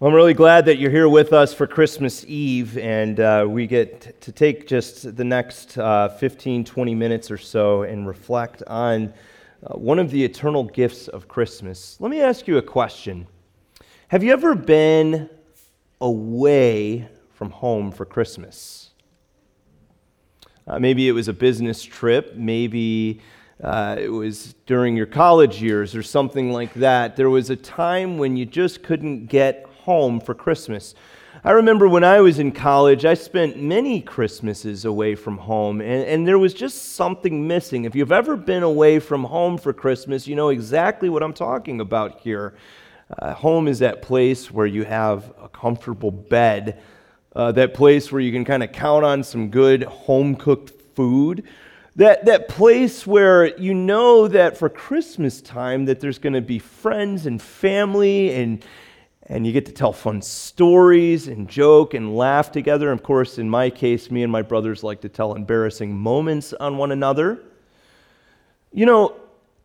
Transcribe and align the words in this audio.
Well, 0.00 0.08
I'm 0.08 0.14
really 0.14 0.32
glad 0.32 0.64
that 0.64 0.78
you're 0.78 0.90
here 0.90 1.10
with 1.10 1.34
us 1.34 1.52
for 1.52 1.66
Christmas 1.66 2.24
Eve, 2.26 2.78
and 2.78 3.20
uh, 3.20 3.44
we 3.46 3.66
get 3.66 4.18
to 4.22 4.32
take 4.32 4.66
just 4.66 5.14
the 5.14 5.24
next 5.24 5.76
uh, 5.76 6.08
15, 6.08 6.64
20 6.64 6.94
minutes 6.94 7.30
or 7.30 7.36
so 7.36 7.82
and 7.82 8.06
reflect 8.06 8.62
on 8.66 9.12
uh, 9.62 9.74
one 9.74 9.98
of 9.98 10.10
the 10.10 10.24
eternal 10.24 10.64
gifts 10.64 11.06
of 11.08 11.28
Christmas. 11.28 11.98
Let 12.00 12.10
me 12.10 12.22
ask 12.22 12.48
you 12.48 12.56
a 12.56 12.62
question 12.62 13.26
Have 14.08 14.22
you 14.22 14.32
ever 14.32 14.54
been 14.54 15.28
away 16.00 17.06
from 17.34 17.50
home 17.50 17.92
for 17.92 18.06
Christmas? 18.06 18.92
Uh, 20.66 20.78
maybe 20.78 21.08
it 21.08 21.12
was 21.12 21.28
a 21.28 21.34
business 21.34 21.82
trip, 21.82 22.34
maybe. 22.34 23.20
Uh, 23.62 23.96
it 23.98 24.08
was 24.08 24.54
during 24.64 24.96
your 24.96 25.04
college 25.04 25.60
years 25.60 25.94
or 25.94 26.02
something 26.02 26.50
like 26.50 26.72
that. 26.72 27.16
There 27.16 27.28
was 27.28 27.50
a 27.50 27.56
time 27.56 28.16
when 28.16 28.34
you 28.38 28.46
just 28.46 28.82
couldn't 28.82 29.26
get 29.26 29.69
home 29.84 30.20
for 30.20 30.34
Christmas. 30.34 30.94
I 31.42 31.52
remember 31.52 31.88
when 31.88 32.04
I 32.04 32.20
was 32.20 32.38
in 32.38 32.52
college, 32.52 33.06
I 33.06 33.14
spent 33.14 33.56
many 33.56 34.02
Christmases 34.02 34.84
away 34.84 35.14
from 35.14 35.38
home, 35.38 35.80
and, 35.80 36.04
and 36.04 36.28
there 36.28 36.38
was 36.38 36.52
just 36.52 36.96
something 36.96 37.46
missing. 37.46 37.86
If 37.86 37.94
you've 37.94 38.12
ever 38.12 38.36
been 38.36 38.62
away 38.62 38.98
from 38.98 39.24
home 39.24 39.56
for 39.56 39.72
Christmas, 39.72 40.26
you 40.26 40.36
know 40.36 40.50
exactly 40.50 41.08
what 41.08 41.22
I'm 41.22 41.32
talking 41.32 41.80
about 41.80 42.20
here. 42.20 42.54
Uh, 43.18 43.32
home 43.32 43.68
is 43.68 43.78
that 43.78 44.02
place 44.02 44.50
where 44.50 44.66
you 44.66 44.84
have 44.84 45.32
a 45.42 45.48
comfortable 45.48 46.10
bed, 46.10 46.82
uh, 47.34 47.52
that 47.52 47.72
place 47.72 48.12
where 48.12 48.20
you 48.20 48.32
can 48.32 48.44
kind 48.44 48.62
of 48.62 48.72
count 48.72 49.04
on 49.04 49.22
some 49.22 49.48
good 49.48 49.84
home 49.84 50.36
cooked 50.36 50.72
food. 50.94 51.44
That, 51.96 52.26
that 52.26 52.48
place 52.48 53.06
where 53.06 53.58
you 53.58 53.72
know 53.72 54.28
that 54.28 54.58
for 54.58 54.68
Christmas 54.68 55.40
time 55.40 55.86
that 55.86 56.00
there's 56.00 56.18
going 56.18 56.34
to 56.34 56.40
be 56.40 56.58
friends 56.58 57.24
and 57.24 57.40
family 57.40 58.34
and, 58.34 58.62
and 59.26 59.46
you 59.46 59.52
get 59.52 59.66
to 59.66 59.72
tell 59.72 59.92
fun 59.92 60.22
stories 60.22 61.28
and 61.28 61.48
joke 61.48 61.94
and 61.94 62.16
laugh 62.16 62.50
together. 62.50 62.90
Of 62.90 63.02
course, 63.02 63.38
in 63.38 63.48
my 63.48 63.70
case, 63.70 64.10
me 64.10 64.22
and 64.22 64.32
my 64.32 64.42
brothers 64.42 64.82
like 64.82 65.02
to 65.02 65.08
tell 65.08 65.34
embarrassing 65.34 65.96
moments 65.96 66.52
on 66.54 66.78
one 66.78 66.90
another. 66.90 67.42
You 68.72 68.86
know, 68.86 69.16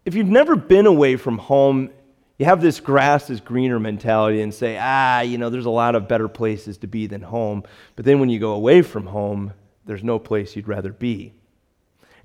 if 0.04 0.14
you've 0.14 0.28
never 0.28 0.56
been 0.56 0.86
away 0.86 1.16
from 1.16 1.38
home, 1.38 1.90
you 2.38 2.46
have 2.46 2.62
this 2.62 2.80
grass 2.80 3.30
is 3.30 3.40
greener 3.40 3.80
mentality 3.80 4.42
and 4.42 4.54
say, 4.54 4.78
ah, 4.80 5.22
you 5.22 5.38
know, 5.38 5.50
there's 5.50 5.66
a 5.66 5.72
lot 5.72 5.96
of 5.96 6.08
better 6.08 6.28
places 6.28 6.78
to 6.80 6.88
be 6.88 7.08
than 7.08 7.22
home. 7.22 7.64
But 7.96 8.06
then 8.06 8.20
when 8.20 8.30
you 8.30 8.40
go 8.40 8.54
away 8.54 8.82
from 8.82 9.06
home, 9.06 9.54
there's 9.86 10.04
no 10.04 10.20
place 10.20 10.56
you'd 10.56 10.68
rather 10.68 10.92
be. 10.92 11.34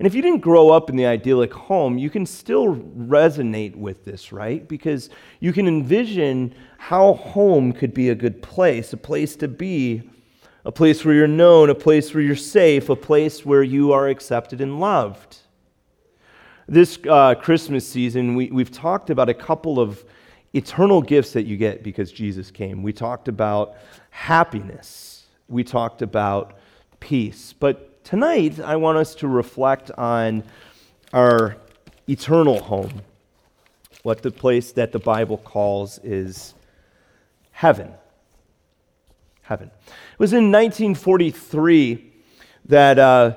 And 0.00 0.06
if 0.06 0.14
you 0.14 0.22
didn't 0.22 0.40
grow 0.40 0.70
up 0.70 0.88
in 0.88 0.96
the 0.96 1.04
idyllic 1.04 1.52
home, 1.52 1.98
you 1.98 2.08
can 2.08 2.24
still 2.24 2.74
resonate 2.74 3.76
with 3.76 4.06
this, 4.06 4.32
right? 4.32 4.66
Because 4.66 5.10
you 5.40 5.52
can 5.52 5.68
envision 5.68 6.54
how 6.78 7.12
home 7.12 7.74
could 7.74 7.92
be 7.92 8.08
a 8.08 8.14
good 8.14 8.40
place, 8.40 8.94
a 8.94 8.96
place 8.96 9.36
to 9.36 9.46
be, 9.46 10.08
a 10.64 10.72
place 10.72 11.04
where 11.04 11.14
you're 11.14 11.28
known, 11.28 11.68
a 11.68 11.74
place 11.74 12.14
where 12.14 12.22
you're 12.22 12.34
safe, 12.34 12.88
a 12.88 12.96
place 12.96 13.44
where 13.44 13.62
you 13.62 13.92
are 13.92 14.08
accepted 14.08 14.62
and 14.62 14.80
loved. 14.80 15.36
This 16.66 16.98
uh, 17.06 17.34
Christmas 17.34 17.86
season, 17.86 18.34
we, 18.34 18.50
we've 18.50 18.70
talked 18.70 19.10
about 19.10 19.28
a 19.28 19.34
couple 19.34 19.78
of 19.78 20.02
eternal 20.54 21.02
gifts 21.02 21.34
that 21.34 21.44
you 21.44 21.58
get 21.58 21.82
because 21.82 22.10
Jesus 22.10 22.50
came. 22.50 22.82
We 22.82 22.94
talked 22.94 23.28
about 23.28 23.74
happiness, 24.08 25.26
we 25.46 25.62
talked 25.62 26.00
about 26.00 26.54
peace. 27.00 27.52
But 27.52 27.89
tonight, 28.10 28.58
I 28.58 28.74
want 28.74 28.98
us 28.98 29.14
to 29.14 29.28
reflect 29.28 29.92
on 29.92 30.42
our 31.12 31.56
eternal 32.08 32.60
home, 32.60 33.02
what 34.02 34.22
the 34.22 34.32
place 34.32 34.72
that 34.72 34.90
the 34.90 34.98
Bible 34.98 35.38
calls 35.38 36.00
is 36.02 36.54
heaven. 37.52 37.92
Heaven. 39.42 39.70
It 39.86 40.18
was 40.18 40.32
in 40.32 40.50
1943 40.50 42.12
that 42.64 42.98
uh, 42.98 43.36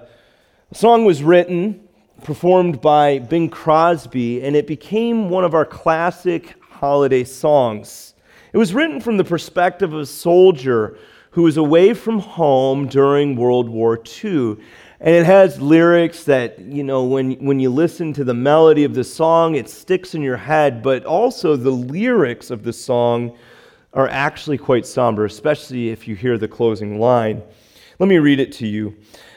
a 0.71 0.75
song 0.75 1.05
was 1.05 1.21
written, 1.21 1.87
performed 2.23 2.81
by 2.81 3.19
Bing 3.19 3.51
Crosby, 3.51 4.43
and 4.43 4.55
it 4.55 4.65
became 4.65 5.29
one 5.29 5.43
of 5.43 5.53
our 5.53 5.65
classic 5.65 6.55
holiday 6.71 7.23
songs. 7.23 8.15
It 8.51 8.57
was 8.57 8.73
written 8.73 9.01
from 9.01 9.17
the 9.17 9.23
perspective 9.23 9.93
of 9.93 9.99
a 9.99 10.05
soldier 10.07 10.97
who 11.33 11.43
was 11.43 11.57
away 11.57 11.93
from 11.93 12.19
home 12.19 12.87
during 12.87 13.35
World 13.35 13.67
War 13.67 14.01
II. 14.23 14.57
And 14.99 15.15
it 15.15 15.25
has 15.25 15.59
lyrics 15.59 16.23
that, 16.25 16.59
you 16.59 16.83
know, 16.83 17.03
when, 17.03 17.33
when 17.43 17.59
you 17.59 17.69
listen 17.69 18.13
to 18.13 18.23
the 18.23 18.35
melody 18.35 18.83
of 18.83 18.93
the 18.93 19.03
song, 19.03 19.55
it 19.55 19.67
sticks 19.67 20.15
in 20.15 20.21
your 20.21 20.37
head, 20.37 20.81
but 20.81 21.05
also 21.05 21.55
the 21.55 21.71
lyrics 21.71 22.51
of 22.51 22.63
the 22.63 22.71
song 22.71 23.35
are 23.93 24.07
actually 24.07 24.57
quite 24.57 24.85
somber, 24.85 25.25
especially 25.25 25.89
if 25.89 26.07
you 26.07 26.15
hear 26.15 26.37
the 26.37 26.47
closing 26.47 26.99
line. 26.99 27.41
Let 27.99 28.09
me 28.09 28.19
read 28.19 28.39
it 28.39 28.51
to 28.53 28.67
you. 28.67 28.95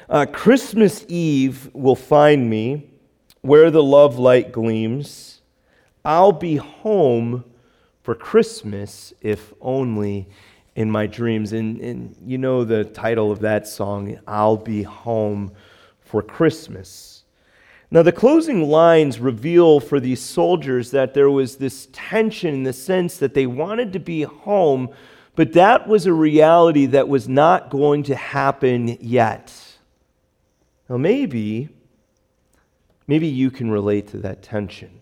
Uh, 0.08 0.26
Christmas 0.26 1.04
Eve 1.08 1.70
will 1.72 1.96
find 1.96 2.48
me 2.48 2.90
where 3.40 3.70
the 3.70 3.82
love 3.82 4.18
light 4.18 4.52
gleams. 4.52 5.40
I'll 6.04 6.32
be 6.32 6.56
home 6.56 7.44
for 8.02 8.14
Christmas 8.14 9.14
if 9.20 9.52
only 9.60 10.28
in 10.76 10.90
my 10.90 11.06
dreams. 11.06 11.52
And, 11.52 11.80
and 11.80 12.14
you 12.24 12.38
know 12.38 12.62
the 12.62 12.84
title 12.84 13.32
of 13.32 13.40
that 13.40 13.66
song, 13.66 14.18
I'll 14.28 14.58
Be 14.58 14.82
Home 14.82 15.52
for 16.00 16.22
Christmas. 16.22 17.24
Now, 17.90 18.02
the 18.02 18.12
closing 18.12 18.68
lines 18.68 19.18
reveal 19.18 19.80
for 19.80 20.00
these 20.00 20.20
soldiers 20.20 20.90
that 20.90 21.14
there 21.14 21.30
was 21.30 21.56
this 21.56 21.88
tension 21.92 22.54
in 22.54 22.62
the 22.64 22.72
sense 22.72 23.16
that 23.18 23.32
they 23.32 23.46
wanted 23.46 23.92
to 23.94 23.98
be 23.98 24.22
home, 24.22 24.90
but 25.34 25.52
that 25.54 25.88
was 25.88 26.04
a 26.04 26.12
reality 26.12 26.86
that 26.86 27.08
was 27.08 27.28
not 27.28 27.70
going 27.70 28.02
to 28.04 28.14
happen 28.14 28.98
yet. 29.00 29.54
Now, 30.88 30.96
maybe, 30.96 31.68
maybe 33.06 33.28
you 33.28 33.50
can 33.50 33.70
relate 33.70 34.08
to 34.08 34.18
that 34.18 34.42
tension. 34.42 35.00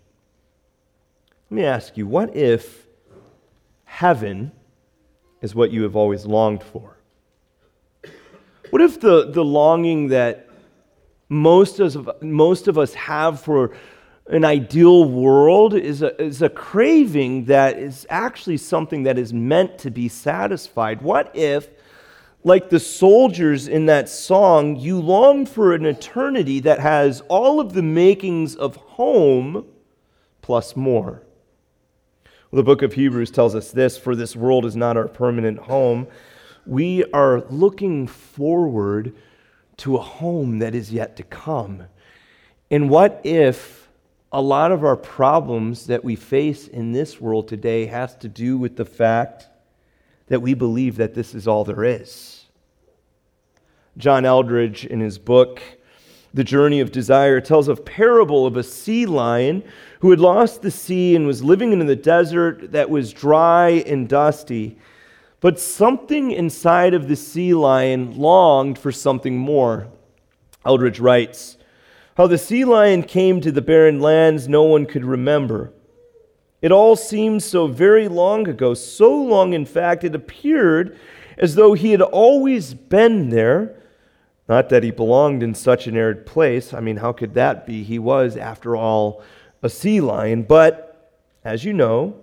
Let 1.51 1.57
me 1.57 1.65
ask 1.65 1.97
you 1.97 2.07
what 2.07 2.37
if 2.37 2.87
heaven 3.85 4.53
is 5.45 5.55
what 5.55 5.71
you 5.71 5.83
have 5.83 5.95
always 5.95 6.25
longed 6.25 6.63
for? 6.63 6.97
What 8.71 8.81
if 8.81 8.99
the, 8.99 9.31
the 9.31 9.45
longing 9.45 10.09
that 10.09 10.49
most 11.29 11.81
of, 11.81 12.09
most 12.23 12.67
of 12.67 12.79
us 12.79 12.95
have 12.95 13.43
for 13.43 13.77
an 14.29 14.47
ideal 14.47 15.05
world 15.05 15.75
is 15.75 16.01
a, 16.01 16.19
is 16.21 16.41
a 16.41 16.49
craving 16.49 17.45
that 17.45 17.79
is 17.79 18.07
actually 18.09 18.57
something 18.57 19.03
that 19.03 19.19
is 19.19 19.35
meant 19.35 19.77
to 19.81 19.91
be 19.91 20.09
satisfied? 20.09 21.03
What 21.03 21.37
if, 21.37 21.69
like 22.43 22.71
the 22.71 22.81
soldiers 22.81 23.69
in 23.69 23.85
that 23.85 24.09
song, 24.09 24.77
you 24.77 24.99
long 24.99 25.45
for 25.45 25.75
an 25.75 25.85
eternity 25.85 26.61
that 26.61 26.81
has 26.81 27.21
all 27.29 27.61
of 27.61 27.75
the 27.75 27.83
makings 27.83 28.57
of 28.57 28.77
home 28.77 29.67
plus 30.41 30.75
more? 30.75 31.23
The 32.55 32.63
book 32.63 32.83
of 32.83 32.93
Hebrews 32.93 33.33
tells 33.33 33.57
us 33.57 33.73
this 33.73 33.99
for 33.99 34.15
this 34.15 34.37
world 34.37 34.65
is 34.65 34.77
not 34.77 34.97
our 34.97 35.09
permanent 35.09 35.59
home. 35.59 36.07
We 36.65 37.03
are 37.07 37.41
looking 37.51 38.07
forward 38.07 39.13
to 39.79 39.97
a 39.97 40.01
home 40.01 40.61
that 40.61 40.73
is 40.73 40.93
yet 40.93 41.17
to 41.17 41.25
come. 41.25 41.83
And 42.71 42.89
what 42.89 43.21
if 43.25 43.89
a 44.31 44.41
lot 44.41 44.71
of 44.71 44.85
our 44.85 44.97
problems 44.97 45.87
that 45.89 46.05
we 46.05 46.15
face 46.15 46.69
in 46.69 46.93
this 46.93 47.21
world 47.21 47.49
today 47.49 47.87
has 47.87 48.15
to 48.19 48.29
do 48.29 48.57
with 48.57 48.77
the 48.77 48.85
fact 48.85 49.49
that 50.29 50.41
we 50.41 50.55
believe 50.55 50.95
that 50.95 51.15
this 51.15 51.35
is 51.35 51.49
all 51.49 51.65
there 51.65 51.83
is? 51.83 52.47
John 53.99 54.25
Eldredge, 54.25 54.87
in 54.87 55.01
his 55.01 55.19
book, 55.19 55.61
The 56.35 56.45
Journey 56.45 56.81
of 56.81 56.91
Desire, 56.91 57.41
tells 57.41 57.69
a 57.69 57.77
parable 57.77 58.45
of 58.45 58.57
a 58.57 58.65
sea 58.65 59.07
lion 59.07 59.63
who 60.01 60.11
had 60.11 60.19
lost 60.19 60.63
the 60.63 60.71
sea 60.73 61.15
and 61.15 61.29
was 61.29 61.45
living 61.45 61.73
in 61.73 61.87
the 61.87 61.95
desert 61.95 62.73
that 62.73 62.91
was 62.91 63.13
dry 63.13 63.85
and 63.87 64.09
dusty. 64.09 64.77
But 65.39 65.61
something 65.61 66.33
inside 66.33 66.93
of 66.93 67.07
the 67.07 67.15
sea 67.15 67.55
lion 67.55 68.19
longed 68.19 68.81
for 68.81 68.91
something 68.91 69.39
more. 69.39 69.87
Eldredge 70.67 70.99
writes 70.99 71.57
How 72.17 72.27
the 72.27 72.37
sea 72.37 72.65
lion 72.65 73.05
came 73.05 73.41
to 73.41 73.53
the 73.53 73.63
barren 73.63 74.01
lands, 74.01 74.49
no 74.49 74.65
one 74.65 74.87
could 74.87 75.05
remember. 75.05 75.73
It 76.61 76.73
all 76.73 76.97
seemed 76.97 77.45
so 77.45 77.69
very 77.69 78.09
long 78.09 78.49
ago, 78.49 78.75
so 78.75 79.15
long, 79.15 79.53
in 79.53 79.67
fact, 79.67 80.03
it 80.03 80.17
appeared 80.17 80.99
as 81.39 81.55
though 81.55 81.75
he 81.75 81.93
had 81.93 82.03
always 82.03 82.75
been 82.75 83.29
there. 83.29 83.77
Not 84.49 84.69
that 84.69 84.83
he 84.83 84.91
belonged 84.91 85.43
in 85.43 85.55
such 85.55 85.87
an 85.87 85.97
arid 85.97 86.27
place. 86.27 86.75
I 86.75 86.81
mean, 86.81 86.99
how 86.99 87.13
could 87.13 87.35
that 87.35 87.67
be? 87.67 87.83
He 87.83 87.99
was, 87.99 88.37
after 88.37 88.77
all, 88.77 89.23
a 89.63 89.71
sea 89.71 90.01
lion. 90.01 90.43
But 90.43 91.13
as 91.45 91.65
you 91.65 91.73
know, 91.73 92.17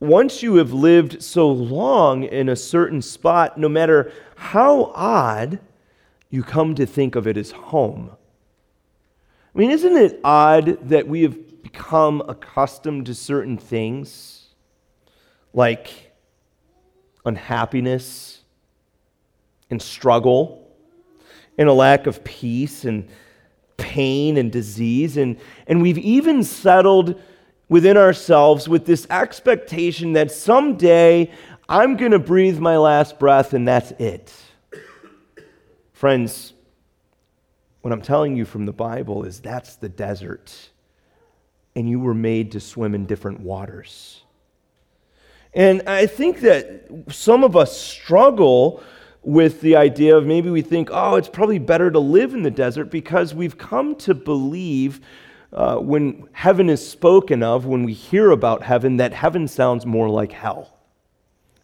once 0.00 0.42
you 0.42 0.56
have 0.56 0.72
lived 0.72 1.22
so 1.22 1.50
long 1.50 2.24
in 2.24 2.48
a 2.48 2.56
certain 2.56 3.02
spot, 3.02 3.58
no 3.58 3.68
matter 3.68 4.10
how 4.36 4.92
odd, 4.94 5.58
you 6.30 6.42
come 6.42 6.74
to 6.74 6.86
think 6.86 7.14
of 7.14 7.26
it 7.26 7.36
as 7.36 7.52
home. 7.52 8.10
I 9.54 9.58
mean, 9.58 9.70
isn't 9.70 9.96
it 9.96 10.20
odd 10.24 10.88
that 10.88 11.06
we 11.06 11.22
have 11.22 11.62
become 11.62 12.22
accustomed 12.26 13.06
to 13.06 13.14
certain 13.14 13.56
things? 13.56 14.46
Like 15.52 16.12
unhappiness 17.24 18.40
and 19.70 19.80
struggle 19.80 20.63
and 21.58 21.68
a 21.68 21.72
lack 21.72 22.06
of 22.06 22.24
peace 22.24 22.84
and 22.84 23.08
pain 23.76 24.36
and 24.36 24.50
disease. 24.50 25.16
And, 25.16 25.38
and 25.66 25.82
we've 25.82 25.98
even 25.98 26.44
settled 26.44 27.20
within 27.68 27.96
ourselves 27.96 28.68
with 28.68 28.86
this 28.86 29.06
expectation 29.10 30.12
that 30.14 30.30
someday 30.30 31.30
I'm 31.68 31.96
going 31.96 32.12
to 32.12 32.18
breathe 32.18 32.58
my 32.58 32.76
last 32.76 33.18
breath 33.18 33.54
and 33.54 33.66
that's 33.66 33.92
it. 33.92 34.32
Friends, 35.92 36.52
what 37.82 37.92
I'm 37.92 38.02
telling 38.02 38.36
you 38.36 38.44
from 38.44 38.66
the 38.66 38.72
Bible 38.72 39.24
is 39.24 39.40
that's 39.40 39.76
the 39.76 39.88
desert. 39.88 40.70
And 41.76 41.88
you 41.88 41.98
were 41.98 42.14
made 42.14 42.52
to 42.52 42.60
swim 42.60 42.94
in 42.94 43.06
different 43.06 43.40
waters. 43.40 44.22
And 45.54 45.82
I 45.86 46.06
think 46.06 46.40
that 46.40 46.88
some 47.08 47.44
of 47.44 47.56
us 47.56 47.78
struggle 47.80 48.82
with 49.24 49.60
the 49.60 49.76
idea 49.76 50.16
of 50.16 50.26
maybe 50.26 50.50
we 50.50 50.62
think, 50.62 50.90
oh, 50.92 51.16
it's 51.16 51.28
probably 51.28 51.58
better 51.58 51.90
to 51.90 51.98
live 51.98 52.34
in 52.34 52.42
the 52.42 52.50
desert 52.50 52.90
because 52.90 53.34
we've 53.34 53.56
come 53.56 53.96
to 53.96 54.14
believe 54.14 55.00
uh, 55.52 55.76
when 55.76 56.28
heaven 56.32 56.68
is 56.68 56.86
spoken 56.86 57.42
of, 57.42 57.64
when 57.64 57.84
we 57.84 57.92
hear 57.92 58.30
about 58.30 58.62
heaven, 58.62 58.96
that 58.98 59.12
heaven 59.12 59.48
sounds 59.48 59.86
more 59.86 60.08
like 60.08 60.32
hell. 60.32 60.74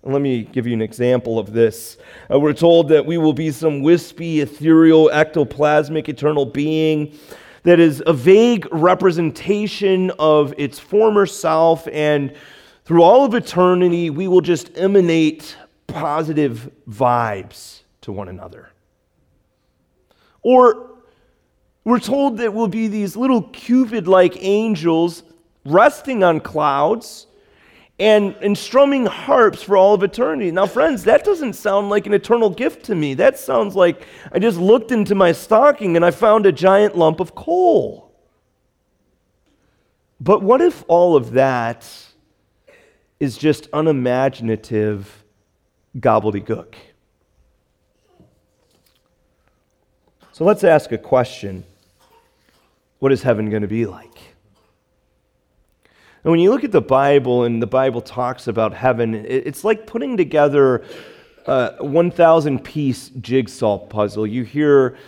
Let 0.03 0.23
me 0.23 0.45
give 0.45 0.67
you 0.67 0.73
an 0.73 0.81
example 0.81 1.39
of 1.39 1.53
this. 1.53 1.99
Uh, 2.33 2.41
we're 2.41 2.55
told 2.55 2.89
that 2.89 3.05
we 3.05 3.19
will 3.19 3.35
be 3.35 3.51
some 3.51 3.83
wispy, 3.83 4.41
ethereal, 4.41 5.11
ectoplasmic, 5.11 6.09
eternal 6.09 6.47
being 6.47 7.19
that 7.65 7.79
is 7.79 8.03
a 8.07 8.13
vague 8.13 8.67
representation 8.73 10.11
of 10.19 10.55
its 10.57 10.79
former 10.79 11.27
self, 11.27 11.87
and 11.89 12.35
through 12.85 13.03
all 13.03 13.25
of 13.25 13.35
eternity, 13.35 14.09
we 14.09 14.27
will 14.27 14.41
just 14.41 14.77
emanate 14.79 15.57
positive 15.93 16.71
vibes 16.89 17.81
to 18.03 18.13
one 18.13 18.29
another. 18.29 18.71
Or 20.43 20.91
we're 21.85 22.01
told 22.01 22.39
that 22.39 22.55
we'll 22.55 22.69
be 22.69 22.89
these 22.89 23.17
little 23.17 23.43
Cupid 23.43 24.09
like 24.09 24.37
angels 24.43 25.23
resting 25.65 26.23
on 26.23 26.41
clouds 26.41 27.27
and, 27.99 28.35
and 28.41 28.57
strumming 28.57 29.05
harps 29.05 29.63
for 29.63 29.77
all 29.77 29.93
of 29.95 30.03
eternity. 30.03 30.51
Now, 30.51 30.67
friends, 30.67 31.05
that 31.05 31.23
doesn't 31.23 31.53
sound 31.53 31.91
like 31.91 32.07
an 32.07 32.15
eternal 32.15 32.49
gift 32.49 32.87
to 32.87 32.95
me. 32.95 33.15
That 33.15 33.39
sounds 33.39 33.77
like 33.77 34.07
I 34.33 34.39
just 34.39 34.59
looked 34.59 34.91
into 34.91 35.15
my 35.15 35.33
stocking 35.33 35.97
and 35.97 36.05
I 36.05 36.11
found 36.11 36.47
a 36.47 36.53
giant 36.53 36.97
lump 36.97 37.21
of 37.21 37.35
coal. 37.35 38.11
But 40.19 40.43
what 40.43 40.63
if 40.63 40.83
all 40.89 41.15
of 41.15 41.33
that 41.33 41.91
is 43.19 43.37
just 43.37 43.69
unimaginative 43.73 45.20
gobbledygook? 45.99 46.75
So 50.33 50.45
let's 50.45 50.65
ask 50.65 50.93
a 50.93 50.99
question 50.99 51.65
What 52.99 53.13
is 53.13 53.23
heaven 53.23 53.51
going 53.51 53.63
to 53.63 53.69
be 53.69 53.87
like? 53.87 54.19
And 56.23 56.31
when 56.31 56.41
you 56.41 56.51
look 56.51 56.65
at 56.65 56.73
the 56.73 56.83
Bible 56.83 57.45
and 57.45 57.63
the 57.63 57.67
Bible 57.67 58.03
talks 58.03 58.47
about 58.47 58.75
heaven, 58.75 59.15
it's 59.15 59.65
like 59.65 59.87
putting 59.87 60.17
together 60.17 60.85
a 61.47 61.83
1,000 61.85 62.63
piece 62.63 63.09
jigsaw 63.21 63.79
puzzle. 63.79 64.27
You 64.27 64.45
hear 64.45 64.99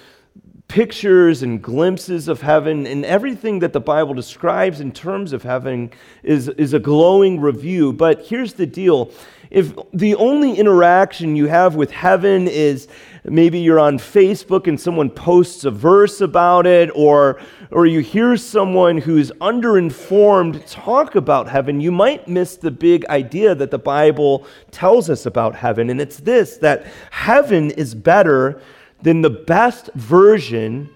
pictures 0.72 1.42
and 1.42 1.62
glimpses 1.62 2.28
of 2.28 2.40
heaven, 2.40 2.86
and 2.86 3.04
everything 3.04 3.58
that 3.58 3.74
the 3.74 3.80
Bible 3.80 4.14
describes 4.14 4.80
in 4.80 4.90
terms 4.90 5.34
of 5.34 5.42
heaven 5.42 5.90
is, 6.22 6.48
is 6.48 6.72
a 6.72 6.78
glowing 6.78 7.38
review. 7.38 7.92
But 7.92 8.24
here's 8.24 8.54
the 8.54 8.64
deal 8.64 9.12
if 9.50 9.74
the 9.92 10.14
only 10.14 10.54
interaction 10.54 11.36
you 11.36 11.46
have 11.46 11.74
with 11.74 11.90
heaven 11.90 12.48
is 12.48 12.88
maybe 13.22 13.58
you're 13.58 13.78
on 13.78 13.98
Facebook 13.98 14.66
and 14.66 14.80
someone 14.80 15.10
posts 15.10 15.66
a 15.66 15.70
verse 15.70 16.22
about 16.22 16.66
it, 16.66 16.88
or, 16.94 17.38
or 17.70 17.84
you 17.84 18.00
hear 18.00 18.38
someone 18.38 18.96
who's 18.96 19.30
underinformed 19.42 20.64
talk 20.66 21.16
about 21.16 21.50
heaven, 21.50 21.82
you 21.82 21.92
might 21.92 22.28
miss 22.28 22.56
the 22.56 22.70
big 22.70 23.04
idea 23.10 23.54
that 23.54 23.70
the 23.70 23.78
Bible 23.78 24.46
tells 24.70 25.10
us 25.10 25.26
about 25.26 25.54
heaven. 25.54 25.90
And 25.90 26.00
it's 26.00 26.16
this 26.16 26.56
that 26.56 26.86
heaven 27.10 27.72
is 27.72 27.94
better 27.94 28.62
than 29.02 29.20
the 29.20 29.30
best 29.30 29.90
version 29.94 30.90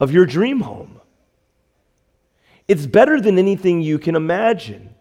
of 0.00 0.12
your 0.12 0.26
dream 0.26 0.60
home. 0.60 1.00
It's 2.68 2.86
better 2.86 3.20
than 3.20 3.38
anything 3.38 3.80
you 3.80 3.98
can 3.98 4.14
imagine. 4.14 4.94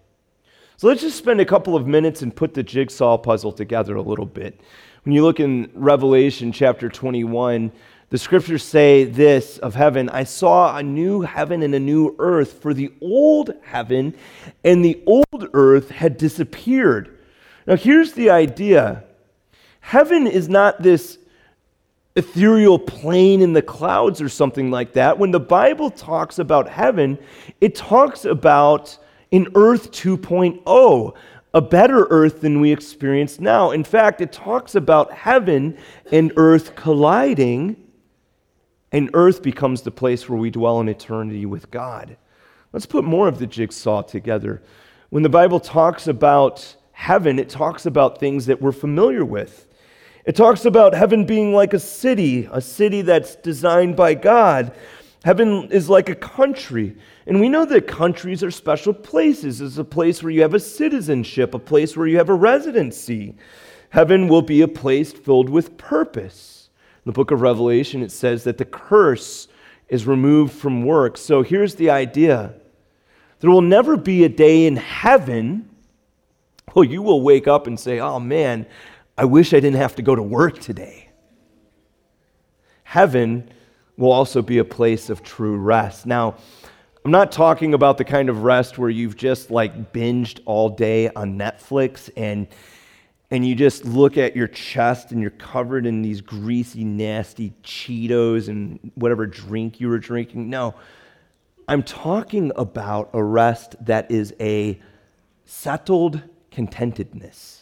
So 0.77 0.87
let's 0.87 1.01
just 1.01 1.17
spend 1.17 1.41
a 1.41 1.45
couple 1.45 1.75
of 1.75 1.87
minutes 1.87 2.21
and 2.21 2.35
put 2.35 2.53
the 2.53 2.63
jigsaw 2.63 3.17
puzzle 3.17 3.51
together 3.51 3.95
a 3.95 4.01
little 4.01 4.25
bit. 4.25 4.59
When 5.03 5.13
you 5.13 5.23
look 5.23 5.39
in 5.39 5.71
Revelation 5.73 6.51
chapter 6.51 6.87
21, 6.89 7.71
the 8.09 8.17
scriptures 8.17 8.63
say 8.63 9.03
this 9.03 9.57
of 9.57 9.75
heaven 9.75 10.09
I 10.09 10.23
saw 10.23 10.77
a 10.77 10.83
new 10.83 11.21
heaven 11.21 11.61
and 11.61 11.75
a 11.75 11.79
new 11.79 12.15
earth, 12.19 12.61
for 12.61 12.73
the 12.73 12.93
old 13.01 13.51
heaven 13.63 14.15
and 14.63 14.83
the 14.83 15.01
old 15.05 15.49
earth 15.53 15.89
had 15.89 16.17
disappeared. 16.17 17.17
Now, 17.65 17.75
here's 17.75 18.13
the 18.13 18.29
idea 18.29 19.03
heaven 19.81 20.25
is 20.25 20.47
not 20.47 20.81
this 20.81 21.17
ethereal 22.17 22.79
plane 22.79 23.41
in 23.41 23.53
the 23.53 23.61
clouds 23.61 24.21
or 24.21 24.27
something 24.27 24.71
like 24.71 24.93
that. 24.93 25.19
When 25.19 25.31
the 25.31 25.39
Bible 25.39 25.91
talks 25.91 26.39
about 26.39 26.67
heaven, 26.67 27.19
it 27.61 27.75
talks 27.75 28.25
about 28.25 28.97
an 29.31 29.47
earth 29.55 29.91
2.0, 29.91 31.15
a 31.53 31.61
better 31.61 32.07
earth 32.09 32.41
than 32.41 32.59
we 32.59 32.71
experience 32.71 33.39
now. 33.39 33.69
In 33.71 33.83
fact, 33.83 34.19
it 34.19 34.31
talks 34.31 34.73
about 34.73 35.13
heaven 35.13 35.77
and 36.11 36.33
earth 36.37 36.75
colliding, 36.75 37.75
and 38.91 39.11
earth 39.13 39.43
becomes 39.43 39.83
the 39.83 39.91
place 39.91 40.27
where 40.27 40.39
we 40.39 40.49
dwell 40.49 40.79
in 40.79 40.89
eternity 40.89 41.45
with 41.45 41.69
God. 41.69 42.17
Let's 42.73 42.85
put 42.87 43.03
more 43.03 43.27
of 43.27 43.37
the 43.37 43.47
jigsaw 43.47 44.01
together. 44.01 44.63
When 45.09 45.23
the 45.23 45.29
Bible 45.29 45.59
talks 45.59 46.07
about 46.07 46.75
heaven, 46.93 47.37
it 47.37 47.49
talks 47.49 47.85
about 47.85 48.19
things 48.19 48.47
that 48.47 48.59
we're 48.59 48.71
familiar 48.71 49.23
with. 49.23 49.66
It 50.27 50.35
talks 50.35 50.65
about 50.65 50.93
heaven 50.93 51.23
being 51.23 51.53
like 51.53 51.73
a 51.73 51.79
city, 51.79 52.49
a 52.51 52.59
city 52.59 53.01
that's 53.01 53.37
designed 53.37 53.95
by 53.95 54.13
God. 54.13 54.73
Heaven 55.23 55.71
is 55.71 55.89
like 55.89 56.09
a 56.09 56.15
country. 56.15 56.97
And 57.25 57.39
we 57.39 57.47
know 57.47 57.63
that 57.63 57.87
countries 57.87 58.43
are 58.43 58.51
special 58.51 58.93
places. 58.93 59.61
It's 59.61 59.77
a 59.77 59.85
place 59.85 60.21
where 60.21 60.31
you 60.31 60.41
have 60.41 60.53
a 60.53 60.59
citizenship, 60.59 61.53
a 61.53 61.59
place 61.59 61.95
where 61.95 62.07
you 62.07 62.17
have 62.17 62.27
a 62.27 62.33
residency. 62.33 63.35
Heaven 63.91 64.27
will 64.27 64.41
be 64.41 64.61
a 64.61 64.67
place 64.67 65.13
filled 65.13 65.47
with 65.47 65.77
purpose. 65.77 66.69
In 67.05 67.09
the 67.09 67.13
book 67.13 67.31
of 67.31 67.39
Revelation, 67.39 68.03
it 68.03 68.11
says 68.11 68.43
that 68.43 68.57
the 68.57 68.65
curse 68.65 69.47
is 69.87 70.05
removed 70.05 70.51
from 70.51 70.83
work. 70.83 71.17
So 71.17 71.41
here's 71.41 71.75
the 71.75 71.89
idea 71.89 72.53
there 73.39 73.49
will 73.49 73.61
never 73.61 73.95
be 73.95 74.25
a 74.25 74.29
day 74.29 74.65
in 74.65 74.75
heaven 74.75 75.69
where 76.73 76.85
you 76.85 77.01
will 77.01 77.21
wake 77.21 77.47
up 77.47 77.65
and 77.65 77.79
say, 77.79 77.99
oh 77.99 78.19
man, 78.19 78.65
I 79.17 79.25
wish 79.25 79.53
I 79.53 79.59
didn't 79.59 79.77
have 79.77 79.95
to 79.95 80.01
go 80.03 80.15
to 80.15 80.21
work 80.21 80.59
today. 80.59 81.09
Heaven 82.83 83.49
will 83.97 84.11
also 84.11 84.41
be 84.41 84.59
a 84.59 84.63
place 84.63 85.09
of 85.09 85.23
true 85.23 85.57
rest. 85.57 86.05
Now, 86.05 86.35
I'm 87.03 87.11
not 87.11 87.31
talking 87.31 87.73
about 87.73 87.97
the 87.97 88.03
kind 88.03 88.29
of 88.29 88.43
rest 88.43 88.77
where 88.77 88.89
you've 88.89 89.15
just 89.15 89.49
like 89.49 89.91
binged 89.91 90.41
all 90.45 90.69
day 90.69 91.09
on 91.09 91.37
Netflix 91.37 92.09
and 92.15 92.47
and 93.29 93.45
you 93.45 93.55
just 93.55 93.83
look 93.83 94.17
at 94.17 94.37
your 94.37 94.47
chest 94.47 95.11
and 95.11 95.19
you're 95.19 95.31
covered 95.31 95.85
in 95.85 96.01
these 96.01 96.21
greasy, 96.21 96.85
nasty 96.85 97.53
Cheetos 97.61 98.47
and 98.47 98.91
whatever 98.95 99.25
drink 99.25 99.81
you 99.81 99.89
were 99.89 99.97
drinking. 99.97 100.49
No, 100.49 100.75
I'm 101.67 101.83
talking 101.83 102.53
about 102.55 103.09
a 103.11 103.21
rest 103.21 103.75
that 103.85 104.09
is 104.09 104.33
a 104.39 104.79
settled 105.43 106.21
contentedness 106.51 107.56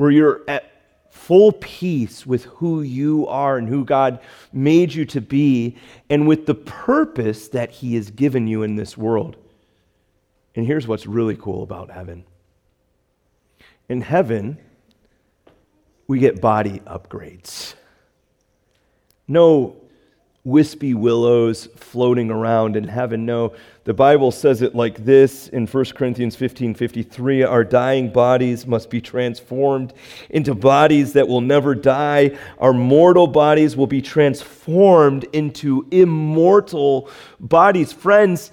where 0.00 0.10
you're 0.10 0.40
at 0.48 0.64
full 1.10 1.52
peace 1.52 2.24
with 2.24 2.44
who 2.44 2.80
you 2.80 3.26
are 3.26 3.58
and 3.58 3.68
who 3.68 3.84
God 3.84 4.18
made 4.50 4.94
you 4.94 5.04
to 5.04 5.20
be, 5.20 5.76
and 6.08 6.26
with 6.26 6.46
the 6.46 6.54
purpose 6.54 7.48
that 7.48 7.70
He 7.70 7.96
has 7.96 8.10
given 8.10 8.46
you 8.46 8.62
in 8.62 8.76
this 8.76 8.96
world. 8.96 9.36
And 10.56 10.64
here's 10.64 10.88
what's 10.88 11.06
really 11.06 11.36
cool 11.36 11.62
about 11.62 11.90
heaven 11.90 12.24
in 13.90 14.00
heaven, 14.00 14.56
we 16.06 16.18
get 16.18 16.40
body 16.40 16.80
upgrades. 16.86 17.74
No 19.28 19.76
wispy 20.44 20.94
willows 20.94 21.66
floating 21.76 22.30
around 22.30 22.76
in 22.76 22.84
heaven. 22.84 23.26
No, 23.26 23.52
the 23.84 23.92
Bible 23.92 24.30
says 24.30 24.62
it 24.62 24.74
like 24.74 25.04
this 25.04 25.48
in 25.48 25.66
1 25.66 25.84
Corinthians 25.96 26.34
15 26.36 26.74
53 26.74 27.42
Our 27.42 27.64
dying 27.64 28.10
bodies 28.10 28.66
must 28.66 28.88
be 28.88 29.00
transformed 29.00 29.92
into 30.30 30.54
bodies 30.54 31.12
that 31.12 31.28
will 31.28 31.40
never 31.40 31.74
die. 31.74 32.38
Our 32.58 32.72
mortal 32.72 33.26
bodies 33.26 33.76
will 33.76 33.86
be 33.86 34.02
transformed 34.02 35.24
into 35.32 35.86
immortal 35.90 37.10
bodies. 37.38 37.92
Friends, 37.92 38.50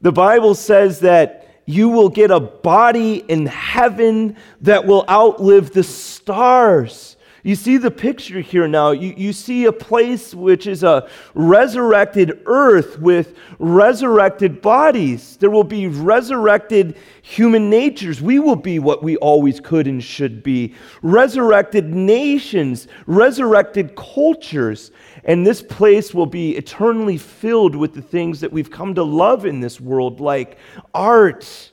the 0.00 0.12
Bible 0.12 0.54
says 0.54 1.00
that 1.00 1.40
you 1.66 1.88
will 1.88 2.10
get 2.10 2.30
a 2.30 2.40
body 2.40 3.16
in 3.16 3.46
heaven 3.46 4.36
that 4.60 4.86
will 4.86 5.04
outlive 5.08 5.72
the 5.72 5.82
stars. 5.82 7.16
You 7.46 7.54
see 7.54 7.76
the 7.76 7.90
picture 7.90 8.40
here 8.40 8.66
now. 8.66 8.92
You, 8.92 9.12
you 9.18 9.34
see 9.34 9.66
a 9.66 9.72
place 9.72 10.34
which 10.34 10.66
is 10.66 10.82
a 10.82 11.10
resurrected 11.34 12.40
earth 12.46 12.98
with 12.98 13.36
resurrected 13.58 14.62
bodies. 14.62 15.36
There 15.36 15.50
will 15.50 15.62
be 15.62 15.86
resurrected 15.86 16.96
human 17.20 17.68
natures. 17.68 18.22
We 18.22 18.38
will 18.38 18.56
be 18.56 18.78
what 18.78 19.02
we 19.02 19.18
always 19.18 19.60
could 19.60 19.86
and 19.86 20.02
should 20.02 20.42
be. 20.42 20.74
Resurrected 21.02 21.94
nations, 21.94 22.88
resurrected 23.06 23.94
cultures. 23.94 24.90
And 25.24 25.46
this 25.46 25.60
place 25.60 26.14
will 26.14 26.24
be 26.24 26.56
eternally 26.56 27.18
filled 27.18 27.76
with 27.76 27.92
the 27.92 28.02
things 28.02 28.40
that 28.40 28.54
we've 28.54 28.70
come 28.70 28.94
to 28.94 29.02
love 29.02 29.44
in 29.44 29.60
this 29.60 29.78
world, 29.78 30.18
like 30.18 30.56
art 30.94 31.72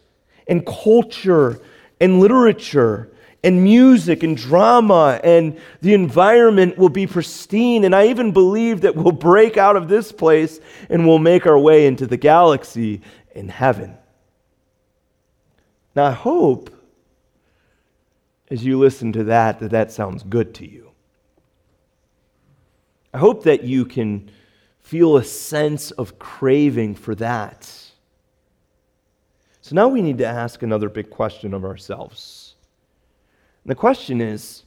and 0.50 0.66
culture 0.66 1.62
and 2.01 2.20
literature 2.20 3.10
and 3.43 3.63
music 3.63 4.24
and 4.24 4.38
drama, 4.38 5.19
and 5.24 5.60
the 5.81 5.93
environment 5.93 6.77
will 6.77 6.89
be 6.89 7.07
pristine. 7.07 7.83
And 7.83 7.95
I 7.95 8.07
even 8.07 8.31
believe 8.31 8.81
that 8.81 8.95
we'll 8.95 9.12
break 9.12 9.57
out 9.57 9.75
of 9.75 9.88
this 9.88 10.12
place 10.12 10.60
and 10.89 11.07
we'll 11.07 11.19
make 11.19 11.48
our 11.48 11.57
way 11.57 11.88
into 11.88 12.05
the 12.05 12.17
galaxy 12.17 13.01
in 13.33 13.50
heaven. 13.50 13.98
Now, 15.95 16.05
I 16.05 16.12
hope 16.12 16.69
as 18.51 18.65
you 18.65 18.77
listen 18.77 19.13
to 19.13 19.24
that, 19.24 19.60
that 19.60 19.71
that 19.71 19.91
sounds 19.93 20.24
good 20.24 20.53
to 20.55 20.69
you. 20.69 20.91
I 23.13 23.17
hope 23.17 23.43
that 23.43 23.63
you 23.63 23.86
can 23.86 24.29
feel 24.81 25.15
a 25.15 25.24
sense 25.24 25.91
of 25.91 26.19
craving 26.19 26.95
for 26.95 27.15
that. 27.15 27.63
So 29.62 29.75
now 29.75 29.88
we 29.88 30.01
need 30.01 30.17
to 30.17 30.25
ask 30.25 30.62
another 30.63 30.89
big 30.89 31.10
question 31.10 31.53
of 31.53 31.63
ourselves. 31.63 32.40
And 33.63 33.72
the 33.72 33.75
question 33.75 34.22
is 34.22 34.63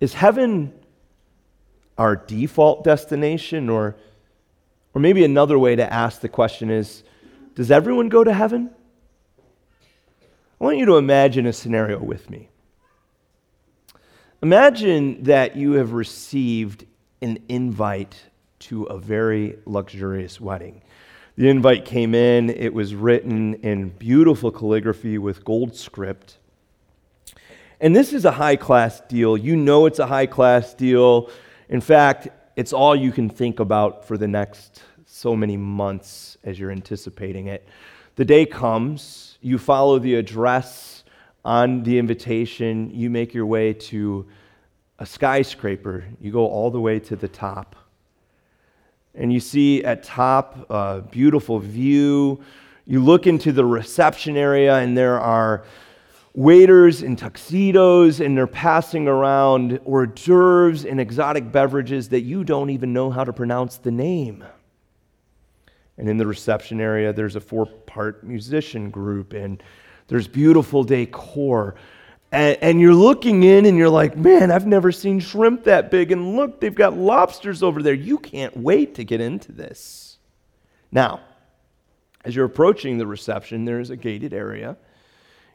Is 0.00 0.14
heaven 0.14 0.72
our 1.98 2.16
default 2.16 2.84
destination? 2.84 3.68
Or, 3.68 3.96
or 4.94 5.00
maybe 5.00 5.24
another 5.24 5.58
way 5.58 5.76
to 5.76 5.92
ask 5.92 6.20
the 6.20 6.28
question 6.28 6.70
is 6.70 7.02
Does 7.54 7.70
everyone 7.70 8.08
go 8.08 8.24
to 8.24 8.32
heaven? 8.32 8.70
I 10.60 10.64
want 10.64 10.78
you 10.78 10.86
to 10.86 10.96
imagine 10.96 11.46
a 11.46 11.52
scenario 11.52 11.98
with 11.98 12.30
me. 12.30 12.48
Imagine 14.42 15.22
that 15.24 15.56
you 15.56 15.72
have 15.72 15.92
received 15.92 16.86
an 17.20 17.38
invite 17.48 18.16
to 18.60 18.84
a 18.84 18.98
very 18.98 19.58
luxurious 19.66 20.40
wedding. 20.40 20.82
The 21.36 21.48
invite 21.48 21.84
came 21.84 22.14
in, 22.14 22.50
it 22.50 22.74
was 22.74 22.94
written 22.94 23.54
in 23.54 23.88
beautiful 23.90 24.50
calligraphy 24.50 25.18
with 25.18 25.44
gold 25.44 25.74
script. 25.74 26.38
And 27.82 27.96
this 27.96 28.12
is 28.12 28.24
a 28.24 28.30
high 28.30 28.54
class 28.54 29.00
deal. 29.08 29.36
You 29.36 29.56
know 29.56 29.86
it's 29.86 29.98
a 29.98 30.06
high 30.06 30.26
class 30.26 30.72
deal. 30.72 31.28
In 31.68 31.80
fact, 31.80 32.28
it's 32.54 32.72
all 32.72 32.94
you 32.94 33.10
can 33.10 33.28
think 33.28 33.58
about 33.58 34.06
for 34.06 34.16
the 34.16 34.28
next 34.28 34.84
so 35.04 35.34
many 35.34 35.56
months 35.56 36.38
as 36.44 36.60
you're 36.60 36.70
anticipating 36.70 37.48
it. 37.48 37.66
The 38.14 38.24
day 38.24 38.46
comes, 38.46 39.36
you 39.40 39.58
follow 39.58 39.98
the 39.98 40.14
address 40.14 41.02
on 41.44 41.82
the 41.82 41.98
invitation, 41.98 42.88
you 42.94 43.10
make 43.10 43.34
your 43.34 43.46
way 43.46 43.72
to 43.72 44.28
a 45.00 45.04
skyscraper, 45.04 46.04
you 46.20 46.30
go 46.30 46.46
all 46.46 46.70
the 46.70 46.80
way 46.80 47.00
to 47.00 47.16
the 47.16 47.26
top. 47.26 47.74
And 49.16 49.32
you 49.32 49.40
see 49.40 49.82
at 49.82 50.04
top 50.04 50.70
a 50.70 51.02
beautiful 51.10 51.58
view. 51.58 52.44
You 52.86 53.02
look 53.02 53.26
into 53.26 53.50
the 53.50 53.64
reception 53.64 54.36
area, 54.36 54.76
and 54.76 54.96
there 54.96 55.18
are 55.18 55.64
waiters 56.34 57.02
in 57.02 57.14
tuxedos 57.14 58.20
and 58.20 58.36
they're 58.36 58.46
passing 58.46 59.06
around 59.06 59.78
hors 59.84 60.06
d'oeuvres 60.06 60.84
and 60.84 61.00
exotic 61.00 61.52
beverages 61.52 62.08
that 62.08 62.22
you 62.22 62.42
don't 62.42 62.70
even 62.70 62.92
know 62.92 63.10
how 63.10 63.24
to 63.24 63.32
pronounce 63.32 63.76
the 63.76 63.90
name. 63.90 64.44
And 65.98 66.08
in 66.08 66.16
the 66.16 66.26
reception 66.26 66.80
area, 66.80 67.12
there's 67.12 67.36
a 67.36 67.40
four 67.40 67.66
part 67.66 68.24
musician 68.24 68.90
group 68.90 69.34
and 69.34 69.62
there's 70.08 70.26
beautiful 70.26 70.84
decor. 70.84 71.74
And, 72.32 72.56
and, 72.62 72.80
you're 72.80 72.94
looking 72.94 73.42
in 73.42 73.66
and 73.66 73.76
you're 73.76 73.90
like, 73.90 74.16
man, 74.16 74.50
I've 74.50 74.66
never 74.66 74.90
seen 74.90 75.20
shrimp 75.20 75.64
that 75.64 75.90
big. 75.90 76.12
And 76.12 76.34
look, 76.34 76.60
they've 76.62 76.74
got 76.74 76.96
lobsters 76.96 77.62
over 77.62 77.82
there. 77.82 77.92
You 77.92 78.16
can't 78.16 78.56
wait 78.56 78.94
to 78.94 79.04
get 79.04 79.20
into 79.20 79.52
this. 79.52 80.16
Now, 80.90 81.20
as 82.24 82.34
you're 82.34 82.46
approaching 82.46 82.96
the 82.96 83.06
reception, 83.06 83.66
there's 83.66 83.90
a 83.90 83.96
gated 83.96 84.32
area 84.32 84.78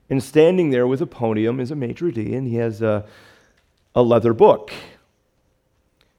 and 0.10 0.24
standing 0.24 0.70
there 0.70 0.88
with 0.88 1.02
a 1.02 1.08
podium 1.08 1.60
is 1.60 1.72
a 1.72 1.76
maitre 1.76 2.12
d', 2.12 2.34
and 2.34 2.48
he 2.48 2.56
has 2.56 2.82
a, 2.82 3.06
a 3.94 4.02
leather 4.02 4.34
book. 4.34 4.72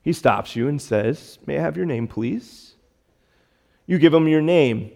He 0.02 0.12
stops 0.12 0.57
you 0.57 0.68
and 0.68 0.80
says, 0.80 1.38
May 1.47 1.59
I 1.59 1.62
have 1.62 1.76
your 1.76 1.87
name, 1.87 2.07
please? 2.07 2.75
You 3.87 3.99
give 3.99 4.12
him 4.12 4.28
your 4.28 4.42
name. 4.42 4.92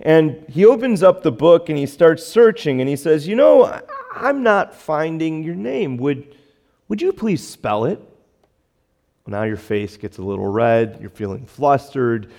And 0.00 0.44
he 0.48 0.64
opens 0.64 1.02
up 1.02 1.22
the 1.22 1.32
book 1.32 1.68
and 1.68 1.76
he 1.76 1.86
starts 1.86 2.26
searching 2.26 2.80
and 2.80 2.88
he 2.88 2.96
says, 2.96 3.28
You 3.28 3.36
know, 3.36 3.80
I'm 4.14 4.42
not 4.42 4.74
finding 4.74 5.42
your 5.42 5.54
name. 5.54 5.98
Would, 5.98 6.36
would 6.88 7.02
you 7.02 7.12
please 7.12 7.46
spell 7.46 7.84
it? 7.84 7.98
Well, 9.26 9.38
now 9.38 9.42
your 9.42 9.58
face 9.58 9.98
gets 9.98 10.16
a 10.18 10.22
little 10.22 10.46
red. 10.46 10.98
You're 11.00 11.10
feeling 11.10 11.44
flustered. 11.44 12.32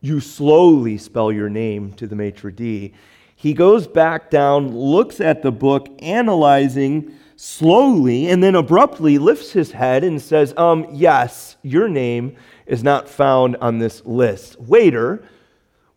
You 0.00 0.20
slowly 0.20 0.98
spell 0.98 1.32
your 1.32 1.48
name 1.48 1.92
to 1.94 2.06
the 2.06 2.16
maitre 2.16 2.52
d'. 2.52 2.94
He 3.42 3.54
goes 3.54 3.88
back 3.88 4.30
down, 4.30 4.72
looks 4.72 5.20
at 5.20 5.42
the 5.42 5.50
book, 5.50 5.88
analyzing 5.98 7.12
slowly, 7.34 8.28
and 8.28 8.40
then 8.40 8.54
abruptly 8.54 9.18
lifts 9.18 9.50
his 9.50 9.72
head 9.72 10.04
and 10.04 10.22
says, 10.22 10.54
Um, 10.56 10.86
yes, 10.92 11.56
your 11.60 11.88
name 11.88 12.36
is 12.66 12.84
not 12.84 13.08
found 13.08 13.56
on 13.56 13.80
this 13.80 14.06
list. 14.06 14.60
Waiter, 14.60 15.24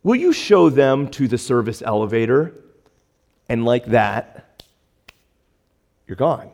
will 0.02 0.16
you 0.16 0.32
show 0.32 0.70
them 0.70 1.08
to 1.10 1.28
the 1.28 1.38
service 1.38 1.82
elevator? 1.82 2.52
And 3.48 3.64
like 3.64 3.86
that, 3.86 4.64
you're 6.08 6.16
gone. 6.16 6.50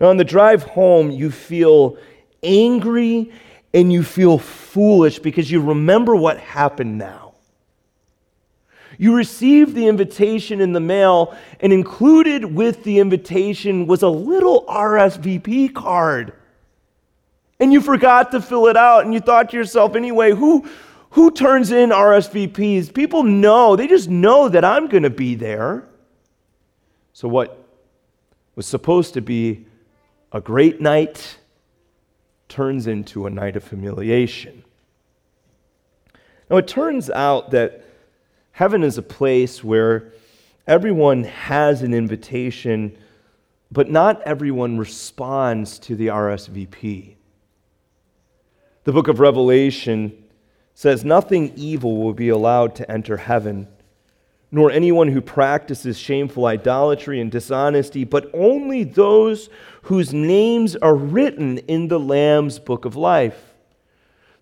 Now, 0.00 0.10
on 0.10 0.16
the 0.16 0.22
drive 0.22 0.62
home, 0.62 1.10
you 1.10 1.32
feel 1.32 1.98
angry 2.40 3.32
and 3.74 3.92
you 3.92 4.04
feel 4.04 4.38
foolish 4.38 5.18
because 5.18 5.50
you 5.50 5.60
remember 5.60 6.14
what 6.14 6.38
happened 6.38 6.98
now. 6.98 7.29
You 9.00 9.14
received 9.14 9.74
the 9.74 9.88
invitation 9.88 10.60
in 10.60 10.74
the 10.74 10.80
mail, 10.80 11.34
and 11.60 11.72
included 11.72 12.44
with 12.44 12.84
the 12.84 12.98
invitation 12.98 13.86
was 13.86 14.02
a 14.02 14.10
little 14.10 14.62
RSVP 14.66 15.74
card. 15.74 16.34
And 17.58 17.72
you 17.72 17.80
forgot 17.80 18.30
to 18.32 18.42
fill 18.42 18.66
it 18.66 18.76
out, 18.76 19.06
and 19.06 19.14
you 19.14 19.20
thought 19.20 19.48
to 19.50 19.56
yourself, 19.56 19.96
anyway, 19.96 20.32
who, 20.32 20.68
who 21.12 21.30
turns 21.30 21.70
in 21.70 21.88
RSVPs? 21.88 22.92
People 22.92 23.22
know, 23.22 23.74
they 23.74 23.86
just 23.86 24.10
know 24.10 24.50
that 24.50 24.66
I'm 24.66 24.86
going 24.86 25.04
to 25.04 25.08
be 25.08 25.34
there. 25.34 25.88
So, 27.14 27.26
what 27.26 27.64
was 28.54 28.66
supposed 28.66 29.14
to 29.14 29.22
be 29.22 29.64
a 30.30 30.42
great 30.42 30.78
night 30.78 31.38
turns 32.50 32.86
into 32.86 33.24
a 33.24 33.30
night 33.30 33.56
of 33.56 33.66
humiliation. 33.66 34.62
Now, 36.50 36.58
it 36.58 36.68
turns 36.68 37.08
out 37.08 37.52
that 37.52 37.86
Heaven 38.60 38.84
is 38.84 38.98
a 38.98 39.02
place 39.02 39.64
where 39.64 40.12
everyone 40.66 41.24
has 41.24 41.80
an 41.80 41.94
invitation, 41.94 42.94
but 43.72 43.88
not 43.90 44.20
everyone 44.24 44.76
responds 44.76 45.78
to 45.78 45.96
the 45.96 46.08
RSVP. 46.08 47.14
The 48.84 48.92
book 48.92 49.08
of 49.08 49.18
Revelation 49.18 50.12
says, 50.74 51.06
Nothing 51.06 51.54
evil 51.56 52.02
will 52.02 52.12
be 52.12 52.28
allowed 52.28 52.74
to 52.74 52.90
enter 52.92 53.16
heaven, 53.16 53.66
nor 54.50 54.70
anyone 54.70 55.08
who 55.08 55.22
practices 55.22 55.96
shameful 55.96 56.44
idolatry 56.44 57.18
and 57.18 57.30
dishonesty, 57.30 58.04
but 58.04 58.28
only 58.34 58.84
those 58.84 59.48
whose 59.84 60.12
names 60.12 60.76
are 60.76 60.94
written 60.94 61.56
in 61.56 61.88
the 61.88 61.98
Lamb's 61.98 62.58
book 62.58 62.84
of 62.84 62.94
life. 62.94 63.54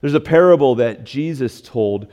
There's 0.00 0.14
a 0.14 0.18
parable 0.18 0.75
that 0.75 1.04
Jesus 1.04 1.60
told 1.60 2.08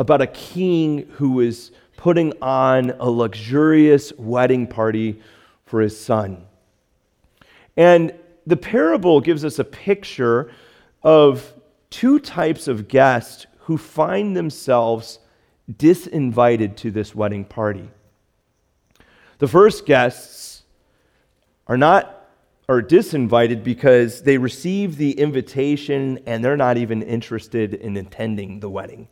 about 0.00 0.22
a 0.22 0.26
king 0.26 1.06
who 1.12 1.40
is 1.40 1.72
putting 1.98 2.32
on 2.40 2.88
a 2.98 3.10
luxurious 3.10 4.14
wedding 4.16 4.66
party 4.66 5.20
for 5.66 5.82
his 5.82 6.00
son. 6.00 6.42
And 7.76 8.14
the 8.46 8.56
parable 8.56 9.20
gives 9.20 9.44
us 9.44 9.58
a 9.58 9.64
picture 9.64 10.50
of 11.02 11.52
two 11.90 12.18
types 12.18 12.66
of 12.66 12.88
guests 12.88 13.46
who 13.58 13.76
find 13.76 14.34
themselves 14.34 15.18
disinvited 15.70 16.76
to 16.76 16.90
this 16.90 17.14
wedding 17.14 17.44
party. 17.44 17.90
The 19.38 19.48
first 19.48 19.84
guests 19.84 20.62
are 21.66 21.76
not 21.76 22.16
are 22.70 22.80
disinvited 22.80 23.64
because 23.64 24.22
they 24.22 24.38
receive 24.38 24.96
the 24.96 25.10
invitation 25.10 26.20
and 26.24 26.42
they're 26.42 26.56
not 26.56 26.78
even 26.78 27.02
interested 27.02 27.74
in 27.74 27.98
attending 27.98 28.60
the 28.60 28.70
wedding. 28.70 29.08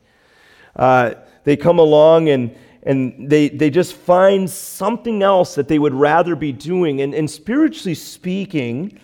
Uh, 0.78 1.14
they 1.44 1.56
come 1.56 1.78
along 1.78 2.28
and, 2.28 2.54
and 2.82 3.28
they, 3.28 3.48
they 3.48 3.70
just 3.70 3.94
find 3.94 4.48
something 4.48 5.22
else 5.22 5.54
that 5.56 5.68
they 5.68 5.78
would 5.78 5.94
rather 5.94 6.36
be 6.36 6.52
doing. 6.52 7.00
And, 7.00 7.14
and 7.14 7.30
spiritually 7.30 7.94
speaking, 7.94 9.00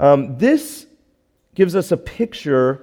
um, 0.00 0.36
this 0.38 0.86
gives 1.54 1.76
us 1.76 1.92
a 1.92 1.96
picture 1.96 2.82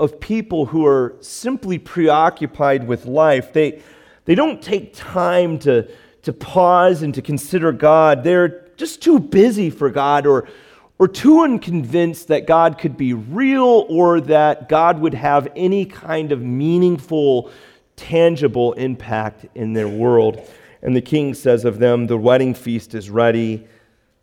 of 0.00 0.20
people 0.20 0.66
who 0.66 0.86
are 0.86 1.16
simply 1.20 1.78
preoccupied 1.78 2.86
with 2.86 3.06
life. 3.06 3.52
They, 3.52 3.82
they 4.24 4.34
don't 4.34 4.62
take 4.62 4.94
time 4.94 5.58
to, 5.60 5.90
to 6.22 6.32
pause 6.32 7.02
and 7.02 7.14
to 7.14 7.22
consider 7.22 7.72
God. 7.72 8.24
They're 8.24 8.68
just 8.76 9.02
too 9.02 9.18
busy 9.18 9.70
for 9.70 9.90
God 9.90 10.26
or, 10.26 10.48
or 10.98 11.08
too 11.08 11.40
unconvinced 11.40 12.28
that 12.28 12.46
God 12.46 12.78
could 12.78 12.96
be 12.96 13.12
real 13.14 13.86
or 13.88 14.20
that 14.22 14.68
God 14.68 15.00
would 15.00 15.14
have 15.14 15.48
any 15.56 15.84
kind 15.84 16.30
of 16.30 16.40
meaningful, 16.40 17.50
tangible 17.96 18.72
impact 18.74 19.46
in 19.54 19.72
their 19.72 19.88
world. 19.88 20.40
And 20.82 20.94
the 20.94 21.00
king 21.00 21.34
says 21.34 21.64
of 21.64 21.78
them, 21.78 22.06
The 22.06 22.18
wedding 22.18 22.54
feast 22.54 22.94
is 22.94 23.10
ready, 23.10 23.66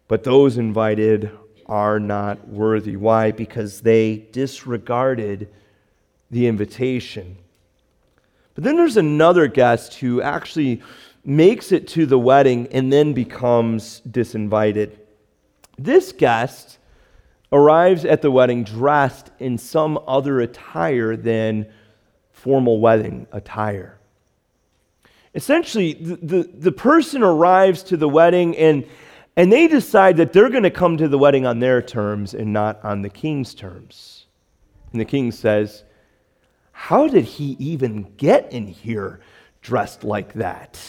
but 0.08 0.24
those 0.24 0.58
invited 0.58 1.32
are 1.66 2.00
not 2.00 2.48
worthy. 2.48 2.96
Why? 2.96 3.32
Because 3.32 3.82
they 3.82 4.28
disregarded 4.32 5.50
the 6.30 6.48
invitation. 6.48 7.38
But 8.56 8.64
then 8.64 8.76
there's 8.76 8.98
another 8.98 9.48
guest 9.48 9.96
who 9.96 10.22
actually 10.22 10.82
makes 11.24 11.72
it 11.72 11.88
to 11.90 12.06
the 12.06 12.20
wedding 12.20 12.68
and 12.72 12.92
then 12.92 13.14
becomes 13.14 14.02
disinvited. 14.10 14.98
This 15.84 16.12
guest 16.12 16.78
arrives 17.52 18.06
at 18.06 18.22
the 18.22 18.32
wedding 18.32 18.64
dressed 18.64 19.32
in 19.40 19.58
some 19.58 20.00
other 20.08 20.40
attire 20.40 21.16
than 21.16 21.68
formal 22.32 22.80
wedding 22.80 23.28
attire. 23.32 23.98
Essentially, 25.34 25.94
the, 25.94 26.16
the, 26.18 26.44
the 26.54 26.72
person 26.72 27.24
arrives 27.24 27.84
to 27.84 27.98
the 27.98 28.08
wedding 28.08 28.56
and, 28.58 28.86
and 29.36 29.52
they 29.52 29.68
decide 29.68 30.18
that 30.18 30.34
they're 30.34 30.50
going 30.50 30.64
to 30.64 30.70
come 30.70 30.98
to 30.98 31.08
the 31.08 31.18
wedding 31.18 31.46
on 31.46 31.60
their 31.60 31.82
terms 31.82 32.34
and 32.34 32.54
not 32.54 32.84
on 32.84 33.02
the 33.02 33.10
king's 33.10 33.54
terms. 33.56 34.26
And 34.92 35.00
the 35.00 35.06
king 35.06 35.32
says, 35.32 35.84
How 36.72 37.08
did 37.08 37.24
he 37.24 37.56
even 37.60 38.14
get 38.18 38.52
in 38.52 38.68
here 38.68 39.22
dressed 39.62 40.04
like 40.04 40.34
that? 40.34 40.80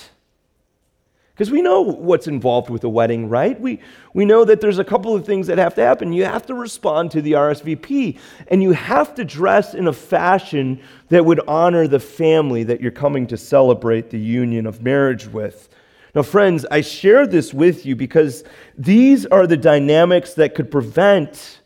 Because 1.43 1.51
we 1.51 1.61
know 1.61 1.81
what's 1.81 2.29
involved 2.29 2.71
with 2.71 2.85
a 2.85 2.89
wedding, 2.89 3.29
right? 3.29 3.61
We, 3.61 3.81
we 4.15 4.25
know 4.25 4.45
that 4.45 4.61
there's 4.61 4.79
a 4.79 4.85
couple 4.85 5.17
of 5.17 5.27
things 5.27 5.49
that 5.49 5.59
have 5.59 5.75
to 5.75 5.83
happen. 5.83 6.13
You 6.13 6.25
have 6.25 6.47
to 6.47 6.55
respond 6.55 7.11
to 7.11 7.21
the 7.21 7.33
RSVP, 7.33 8.17
and 8.47 8.63
you 8.63 8.71
have 8.71 9.13
to 9.17 9.25
dress 9.25 9.75
in 9.75 9.89
a 9.89 9.93
fashion 9.93 10.81
that 11.09 11.25
would 11.25 11.41
honor 11.49 11.89
the 11.89 11.99
family 11.99 12.63
that 12.63 12.81
you're 12.81 12.93
coming 12.93 13.27
to 13.27 13.37
celebrate 13.37 14.11
the 14.11 14.21
union 14.21 14.67
of 14.67 14.83
marriage 14.83 15.27
with. 15.27 15.69
Now, 16.15 16.23
friends, 16.23 16.65
I 16.71 16.81
share 16.81 17.27
this 17.27 17.53
with 17.53 17.85
you 17.85 17.97
because 17.97 18.45
these 18.79 19.27
are 19.27 19.49
the 19.49 19.57
dynamics 19.57 20.35
that 20.35 20.55
could 20.55 20.71
prevent 20.71 21.61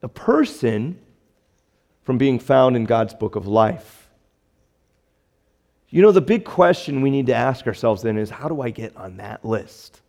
a 0.00 0.08
person 0.08 0.96
from 2.04 2.18
being 2.18 2.38
found 2.38 2.76
in 2.76 2.84
God's 2.84 3.14
book 3.14 3.34
of 3.34 3.48
life. 3.48 3.97
You 5.90 6.02
know, 6.02 6.12
the 6.12 6.20
big 6.20 6.44
question 6.44 7.00
we 7.00 7.10
need 7.10 7.26
to 7.26 7.34
ask 7.34 7.66
ourselves 7.66 8.02
then 8.02 8.18
is 8.18 8.28
how 8.30 8.48
do 8.48 8.60
I 8.60 8.70
get 8.70 8.96
on 8.96 9.16
that 9.16 9.44
list? 9.44 10.02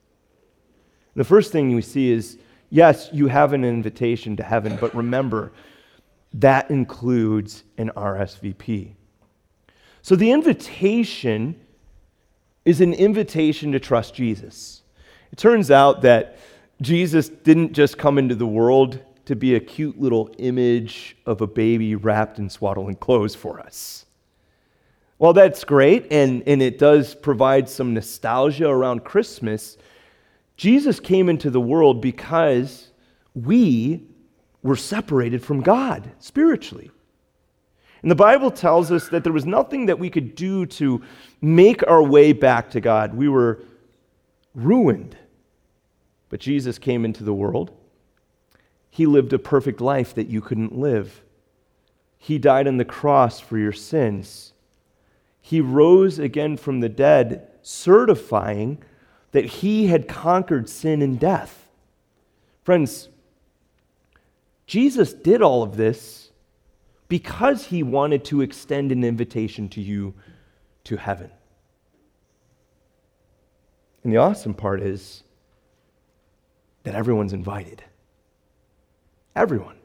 The 1.15 1.23
first 1.23 1.51
thing 1.51 1.73
we 1.73 1.81
see 1.81 2.11
is 2.11 2.37
yes, 2.69 3.09
you 3.11 3.27
have 3.27 3.53
an 3.53 3.63
invitation 3.63 4.35
to 4.37 4.43
heaven, 4.43 4.77
but 4.79 4.93
remember, 4.95 5.51
that 6.33 6.69
includes 6.69 7.63
an 7.77 7.91
RSVP. 7.95 8.93
So 10.01 10.15
the 10.15 10.31
invitation 10.31 11.59
is 12.65 12.81
an 12.81 12.93
invitation 12.93 13.71
to 13.71 13.79
trust 13.79 14.13
Jesus. 14.13 14.83
It 15.31 15.37
turns 15.37 15.71
out 15.71 16.01
that 16.01 16.37
Jesus 16.81 17.29
didn't 17.29 17.73
just 17.73 17.97
come 17.97 18.17
into 18.17 18.35
the 18.35 18.47
world 18.47 18.99
to 19.25 19.35
be 19.35 19.55
a 19.55 19.59
cute 19.59 19.99
little 19.99 20.33
image 20.37 21.17
of 21.25 21.41
a 21.41 21.47
baby 21.47 21.95
wrapped 21.95 22.39
in 22.39 22.49
swaddling 22.49 22.95
clothes 22.95 23.35
for 23.35 23.59
us. 23.59 24.05
Well, 25.19 25.33
that's 25.33 25.65
great, 25.65 26.07
and, 26.11 26.43
and 26.47 26.61
it 26.61 26.79
does 26.79 27.13
provide 27.13 27.67
some 27.67 27.93
nostalgia 27.93 28.69
around 28.69 29.03
Christmas. 29.03 29.77
Jesus 30.55 31.01
came 31.01 31.27
into 31.27 31.49
the 31.49 31.59
world 31.59 32.01
because 32.01 32.91
we 33.35 34.07
were 34.63 34.77
separated 34.77 35.43
from 35.43 35.61
God 35.61 36.09
spiritually. 36.19 36.89
And 38.01 38.09
the 38.09 38.15
Bible 38.15 38.49
tells 38.49 38.93
us 38.93 39.09
that 39.09 39.25
there 39.25 39.33
was 39.33 39.45
nothing 39.45 39.87
that 39.87 39.99
we 39.99 40.09
could 40.09 40.35
do 40.35 40.65
to 40.65 41.01
make 41.41 41.85
our 41.85 42.01
way 42.01 42.31
back 42.31 42.69
to 42.71 42.79
God. 42.79 43.13
We 43.13 43.27
were 43.27 43.61
ruined. 44.55 45.17
But 46.29 46.39
Jesus 46.39 46.77
came 46.77 47.03
into 47.03 47.25
the 47.25 47.33
world. 47.33 47.71
He 48.89 49.05
lived 49.05 49.33
a 49.33 49.39
perfect 49.39 49.81
life 49.81 50.15
that 50.15 50.29
you 50.29 50.39
couldn't 50.39 50.77
live. 50.77 51.21
He 52.17 52.37
died 52.37 52.67
on 52.69 52.77
the 52.77 52.85
cross 52.85 53.39
for 53.41 53.57
your 53.57 53.73
sins. 53.73 54.53
He 55.49 55.61
rose 55.61 56.19
again 56.19 56.57
from 56.57 56.79
the 56.79 56.89
dead, 56.89 57.47
certifying 57.63 58.83
that 59.31 59.45
he 59.45 59.87
had 59.87 60.07
conquered 60.07 60.69
sin 60.69 61.01
and 61.01 61.19
death. 61.19 61.71
Friends, 62.61 63.09
Jesus 64.67 65.11
did 65.11 65.41
all 65.41 65.63
of 65.63 65.75
this 65.75 66.29
because 67.07 67.65
he 67.65 67.81
wanted 67.81 68.23
to 68.25 68.41
extend 68.41 68.91
an 68.91 69.03
invitation 69.03 69.69
to 69.69 69.81
you 69.81 70.13
to 70.83 70.97
heaven. 70.97 71.31
And 74.03 74.13
the 74.13 74.17
awesome 74.17 74.53
part 74.53 74.83
is 74.83 75.23
that 76.83 76.93
everyone's 76.93 77.33
invited. 77.33 77.83
Everyone. 79.35 79.77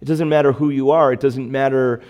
It 0.00 0.04
doesn't 0.04 0.28
matter 0.28 0.52
who 0.52 0.70
you 0.70 0.92
are, 0.92 1.12
it 1.12 1.18
doesn't 1.18 1.50
matter 1.50 2.00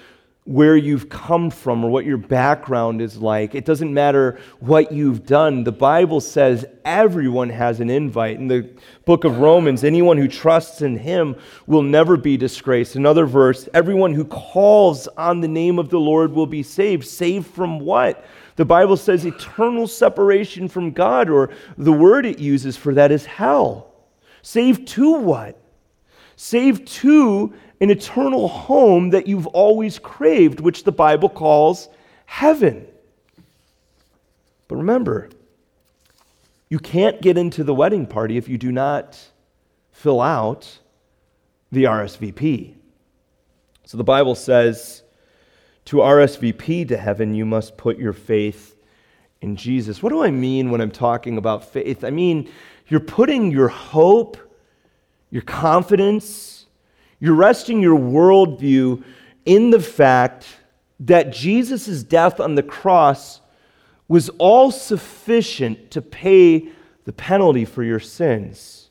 where 0.46 0.76
you've 0.76 1.08
come 1.08 1.50
from 1.50 1.84
or 1.84 1.90
what 1.90 2.04
your 2.04 2.16
background 2.16 3.02
is 3.02 3.18
like. 3.18 3.56
It 3.56 3.64
doesn't 3.64 3.92
matter 3.92 4.38
what 4.60 4.92
you've 4.92 5.26
done. 5.26 5.64
The 5.64 5.72
Bible 5.72 6.20
says 6.20 6.64
everyone 6.84 7.50
has 7.50 7.80
an 7.80 7.90
invite. 7.90 8.38
In 8.38 8.46
the 8.46 8.70
book 9.04 9.24
of 9.24 9.38
Romans, 9.38 9.82
anyone 9.82 10.16
who 10.16 10.28
trusts 10.28 10.82
in 10.82 10.96
him 10.96 11.34
will 11.66 11.82
never 11.82 12.16
be 12.16 12.36
disgraced. 12.36 12.94
Another 12.94 13.26
verse, 13.26 13.68
everyone 13.74 14.14
who 14.14 14.24
calls 14.24 15.08
on 15.08 15.40
the 15.40 15.48
name 15.48 15.80
of 15.80 15.88
the 15.88 15.98
Lord 15.98 16.32
will 16.32 16.46
be 16.46 16.62
saved. 16.62 17.04
Saved 17.04 17.48
from 17.48 17.80
what? 17.80 18.24
The 18.54 18.64
Bible 18.64 18.96
says 18.96 19.24
eternal 19.24 19.88
separation 19.88 20.68
from 20.68 20.92
God, 20.92 21.28
or 21.28 21.50
the 21.76 21.92
word 21.92 22.24
it 22.24 22.38
uses 22.38 22.76
for 22.76 22.94
that 22.94 23.10
is 23.10 23.26
hell. 23.26 23.92
Saved 24.42 24.86
to 24.88 25.14
what? 25.14 25.60
Saved 26.36 26.86
to 26.88 27.54
an 27.80 27.90
eternal 27.90 28.48
home 28.48 29.10
that 29.10 29.26
you've 29.26 29.46
always 29.48 29.98
craved, 29.98 30.60
which 30.60 30.84
the 30.84 30.92
Bible 30.92 31.28
calls 31.28 31.88
heaven. 32.26 32.86
But 34.68 34.76
remember, 34.76 35.30
you 36.68 36.78
can't 36.78 37.20
get 37.22 37.38
into 37.38 37.64
the 37.64 37.74
wedding 37.74 38.06
party 38.06 38.36
if 38.36 38.48
you 38.48 38.58
do 38.58 38.72
not 38.72 39.18
fill 39.92 40.20
out 40.20 40.78
the 41.72 41.84
RSVP. 41.84 42.74
So 43.84 43.96
the 43.96 44.04
Bible 44.04 44.34
says 44.34 45.02
to 45.86 45.98
RSVP 45.98 46.88
to 46.88 46.96
heaven, 46.96 47.34
you 47.34 47.46
must 47.46 47.76
put 47.76 47.98
your 47.98 48.12
faith 48.12 48.76
in 49.40 49.56
Jesus. 49.56 50.02
What 50.02 50.10
do 50.10 50.24
I 50.24 50.30
mean 50.30 50.70
when 50.70 50.80
I'm 50.80 50.90
talking 50.90 51.38
about 51.38 51.64
faith? 51.64 52.02
I 52.02 52.10
mean, 52.10 52.50
you're 52.88 53.00
putting 53.00 53.50
your 53.52 53.68
hope, 53.68 54.36
your 55.30 55.42
confidence, 55.42 56.66
you're 57.20 57.34
resting 57.34 57.80
your 57.80 57.98
worldview 57.98 59.02
in 59.44 59.70
the 59.70 59.80
fact 59.80 60.46
that 61.00 61.32
Jesus' 61.32 62.02
death 62.02 62.40
on 62.40 62.54
the 62.54 62.62
cross 62.62 63.40
was 64.08 64.28
all 64.38 64.70
sufficient 64.70 65.90
to 65.90 66.00
pay 66.00 66.68
the 67.04 67.12
penalty 67.12 67.64
for 67.64 67.82
your 67.82 68.00
sins. 68.00 68.90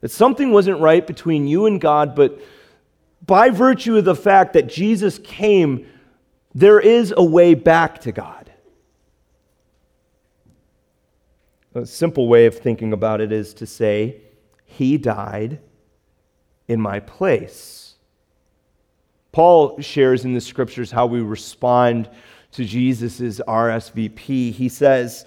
That 0.00 0.10
something 0.10 0.52
wasn't 0.52 0.80
right 0.80 1.06
between 1.06 1.48
you 1.48 1.66
and 1.66 1.80
God, 1.80 2.14
but 2.14 2.40
by 3.26 3.50
virtue 3.50 3.96
of 3.96 4.04
the 4.04 4.14
fact 4.14 4.52
that 4.52 4.68
Jesus 4.68 5.18
came, 5.18 5.86
there 6.54 6.80
is 6.80 7.12
a 7.16 7.24
way 7.24 7.54
back 7.54 8.00
to 8.02 8.12
God. 8.12 8.52
A 11.74 11.84
simple 11.84 12.28
way 12.28 12.46
of 12.46 12.56
thinking 12.56 12.92
about 12.92 13.20
it 13.20 13.32
is 13.32 13.54
to 13.54 13.66
say, 13.66 14.20
He 14.70 14.98
died 14.98 15.60
in 16.68 16.80
my 16.80 17.00
place. 17.00 17.94
Paul 19.32 19.80
shares 19.80 20.24
in 20.24 20.34
the 20.34 20.40
scriptures 20.40 20.90
how 20.90 21.06
we 21.06 21.20
respond 21.20 22.08
to 22.52 22.64
Jesus' 22.64 23.40
RSVP. 23.40 24.52
He 24.52 24.68
says, 24.68 25.24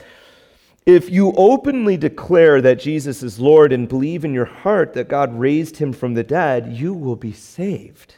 If 0.86 1.10
you 1.10 1.34
openly 1.36 1.98
declare 1.98 2.62
that 2.62 2.80
Jesus 2.80 3.24
is 3.24 3.40
Lord 3.40 3.74
and 3.74 3.90
believe 3.90 4.24
in 4.24 4.34
your 4.34 4.46
heart 4.46 4.94
that 4.94 5.10
God 5.10 5.38
raised 5.38 5.78
him 5.78 5.92
from 5.92 6.14
the 6.14 6.24
dead, 6.24 6.72
you 6.72 6.94
will 6.94 7.16
be 7.16 7.34
saved. 7.34 8.16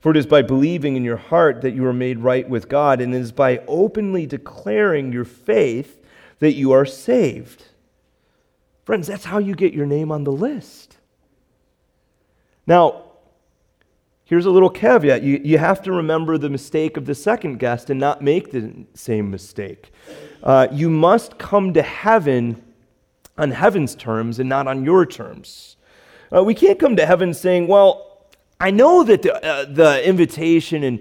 For 0.00 0.10
it 0.10 0.16
is 0.16 0.26
by 0.26 0.40
believing 0.40 0.96
in 0.96 1.04
your 1.04 1.18
heart 1.18 1.60
that 1.60 1.74
you 1.74 1.84
are 1.84 1.92
made 1.92 2.20
right 2.20 2.48
with 2.48 2.70
God, 2.70 3.02
and 3.02 3.14
it 3.14 3.18
is 3.18 3.32
by 3.32 3.58
openly 3.68 4.24
declaring 4.24 5.12
your 5.12 5.26
faith 5.26 6.02
that 6.38 6.54
you 6.54 6.72
are 6.72 6.86
saved. 6.86 7.66
Friends, 8.90 9.06
that's 9.06 9.24
how 9.24 9.38
you 9.38 9.54
get 9.54 9.72
your 9.72 9.86
name 9.86 10.10
on 10.10 10.24
the 10.24 10.32
list. 10.32 10.96
Now, 12.66 13.04
here's 14.24 14.46
a 14.46 14.50
little 14.50 14.68
caveat 14.68 15.22
you, 15.22 15.40
you 15.44 15.58
have 15.58 15.80
to 15.82 15.92
remember 15.92 16.36
the 16.36 16.50
mistake 16.50 16.96
of 16.96 17.04
the 17.04 17.14
second 17.14 17.60
guest 17.60 17.88
and 17.90 18.00
not 18.00 18.20
make 18.20 18.50
the 18.50 18.72
same 18.94 19.30
mistake. 19.30 19.92
Uh, 20.42 20.66
you 20.72 20.90
must 20.90 21.38
come 21.38 21.72
to 21.74 21.82
heaven 21.82 22.60
on 23.38 23.52
heaven's 23.52 23.94
terms 23.94 24.40
and 24.40 24.48
not 24.48 24.66
on 24.66 24.84
your 24.84 25.06
terms. 25.06 25.76
Uh, 26.34 26.42
we 26.42 26.52
can't 26.52 26.80
come 26.80 26.96
to 26.96 27.06
heaven 27.06 27.32
saying, 27.32 27.68
well, 27.68 28.26
I 28.58 28.72
know 28.72 29.04
that 29.04 29.22
the, 29.22 29.36
uh, 29.36 29.66
the 29.66 30.04
invitation 30.04 30.82
in 30.82 31.00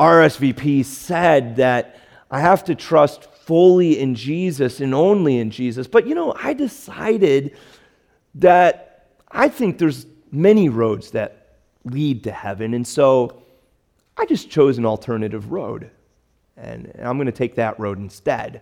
RSVP 0.00 0.84
said 0.84 1.54
that 1.54 2.00
I 2.32 2.40
have 2.40 2.64
to 2.64 2.74
trust 2.74 3.28
fully 3.48 3.98
in 3.98 4.14
Jesus 4.14 4.80
and 4.80 4.94
only 4.94 5.38
in 5.38 5.50
Jesus. 5.50 5.86
But 5.86 6.06
you 6.06 6.14
know, 6.14 6.34
I 6.38 6.52
decided 6.52 7.56
that 8.34 9.06
I 9.30 9.48
think 9.48 9.78
there's 9.78 10.04
many 10.30 10.68
roads 10.68 11.12
that 11.12 11.56
lead 11.84 12.24
to 12.24 12.30
heaven. 12.30 12.74
And 12.74 12.86
so 12.86 13.42
I 14.18 14.26
just 14.26 14.50
chose 14.50 14.76
an 14.76 14.84
alternative 14.84 15.50
road. 15.50 15.90
And 16.58 16.92
I'm 17.02 17.16
going 17.16 17.24
to 17.24 17.32
take 17.32 17.54
that 17.54 17.80
road 17.80 17.98
instead. 17.98 18.60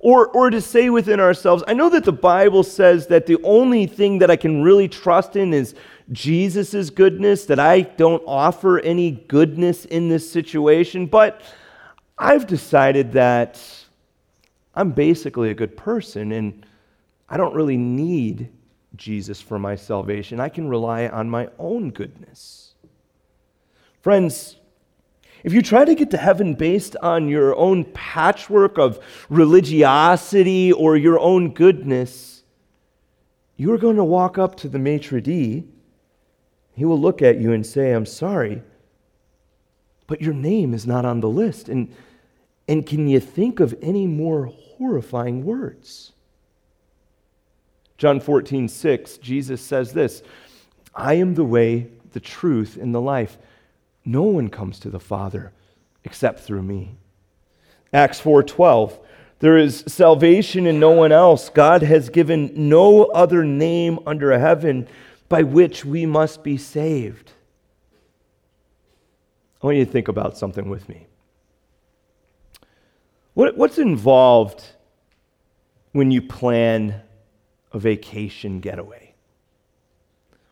Or, 0.00 0.28
or 0.28 0.48
to 0.48 0.62
say 0.62 0.88
within 0.88 1.20
ourselves, 1.20 1.62
I 1.68 1.74
know 1.74 1.90
that 1.90 2.04
the 2.04 2.10
Bible 2.12 2.62
says 2.62 3.08
that 3.08 3.26
the 3.26 3.36
only 3.42 3.86
thing 3.86 4.20
that 4.20 4.30
I 4.30 4.36
can 4.36 4.62
really 4.62 4.88
trust 4.88 5.36
in 5.36 5.52
is 5.52 5.74
Jesus' 6.12 6.88
goodness, 6.88 7.44
that 7.44 7.60
I 7.60 7.82
don't 7.82 8.22
offer 8.26 8.78
any 8.78 9.10
goodness 9.10 9.84
in 9.84 10.08
this 10.08 10.30
situation, 10.30 11.04
but 11.04 11.42
I've 12.16 12.46
decided 12.46 13.12
that 13.12 13.60
I'm 14.78 14.92
basically 14.92 15.50
a 15.50 15.54
good 15.54 15.76
person 15.76 16.30
and 16.30 16.64
I 17.28 17.36
don't 17.36 17.52
really 17.52 17.76
need 17.76 18.52
Jesus 18.94 19.40
for 19.40 19.58
my 19.58 19.74
salvation. 19.74 20.38
I 20.38 20.48
can 20.48 20.68
rely 20.68 21.08
on 21.08 21.28
my 21.28 21.48
own 21.58 21.90
goodness. 21.90 22.74
Friends, 24.02 24.56
if 25.42 25.52
you 25.52 25.62
try 25.62 25.84
to 25.84 25.96
get 25.96 26.12
to 26.12 26.16
heaven 26.16 26.54
based 26.54 26.94
on 27.02 27.28
your 27.28 27.56
own 27.56 27.86
patchwork 27.86 28.78
of 28.78 29.00
religiosity 29.28 30.70
or 30.70 30.96
your 30.96 31.18
own 31.18 31.54
goodness, 31.54 32.44
you 33.56 33.72
are 33.72 33.78
going 33.78 33.96
to 33.96 34.04
walk 34.04 34.38
up 34.38 34.54
to 34.58 34.68
the 34.68 34.78
maitre 34.78 35.20
d' 35.20 35.64
He 36.74 36.84
will 36.84 37.00
look 37.00 37.20
at 37.20 37.40
you 37.40 37.52
and 37.52 37.66
say, 37.66 37.90
I'm 37.90 38.06
sorry, 38.06 38.62
but 40.06 40.22
your 40.22 40.34
name 40.34 40.72
is 40.72 40.86
not 40.86 41.04
on 41.04 41.18
the 41.18 41.28
list. 41.28 41.68
And, 41.68 41.92
and 42.68 42.86
can 42.86 43.08
you 43.08 43.18
think 43.18 43.60
of 43.60 43.74
any 43.80 44.06
more 44.06 44.46
horrifying 44.46 45.44
words? 45.44 46.12
John 47.96 48.20
14, 48.20 48.68
6, 48.68 49.18
Jesus 49.18 49.60
says 49.60 49.92
this 49.92 50.22
I 50.94 51.14
am 51.14 51.34
the 51.34 51.44
way, 51.44 51.88
the 52.12 52.20
truth, 52.20 52.76
and 52.80 52.94
the 52.94 53.00
life. 53.00 53.38
No 54.04 54.22
one 54.22 54.48
comes 54.48 54.78
to 54.80 54.90
the 54.90 55.00
Father 55.00 55.52
except 56.04 56.40
through 56.40 56.62
me. 56.62 56.96
Acts 57.92 58.20
4:12 58.20 58.98
There 59.40 59.56
is 59.56 59.84
salvation 59.86 60.66
in 60.66 60.78
no 60.78 60.90
one 60.90 61.12
else. 61.12 61.48
God 61.48 61.82
has 61.82 62.08
given 62.10 62.50
no 62.54 63.04
other 63.06 63.44
name 63.44 63.98
under 64.06 64.38
heaven 64.38 64.88
by 65.28 65.42
which 65.42 65.84
we 65.84 66.06
must 66.06 66.42
be 66.42 66.56
saved. 66.56 67.32
I 69.62 69.66
want 69.66 69.78
you 69.78 69.84
to 69.84 69.90
think 69.90 70.08
about 70.08 70.38
something 70.38 70.68
with 70.68 70.88
me. 70.88 71.06
What, 73.38 73.56
what's 73.56 73.78
involved 73.78 74.64
when 75.92 76.10
you 76.10 76.20
plan 76.20 77.02
a 77.72 77.78
vacation 77.78 78.58
getaway? 78.58 79.14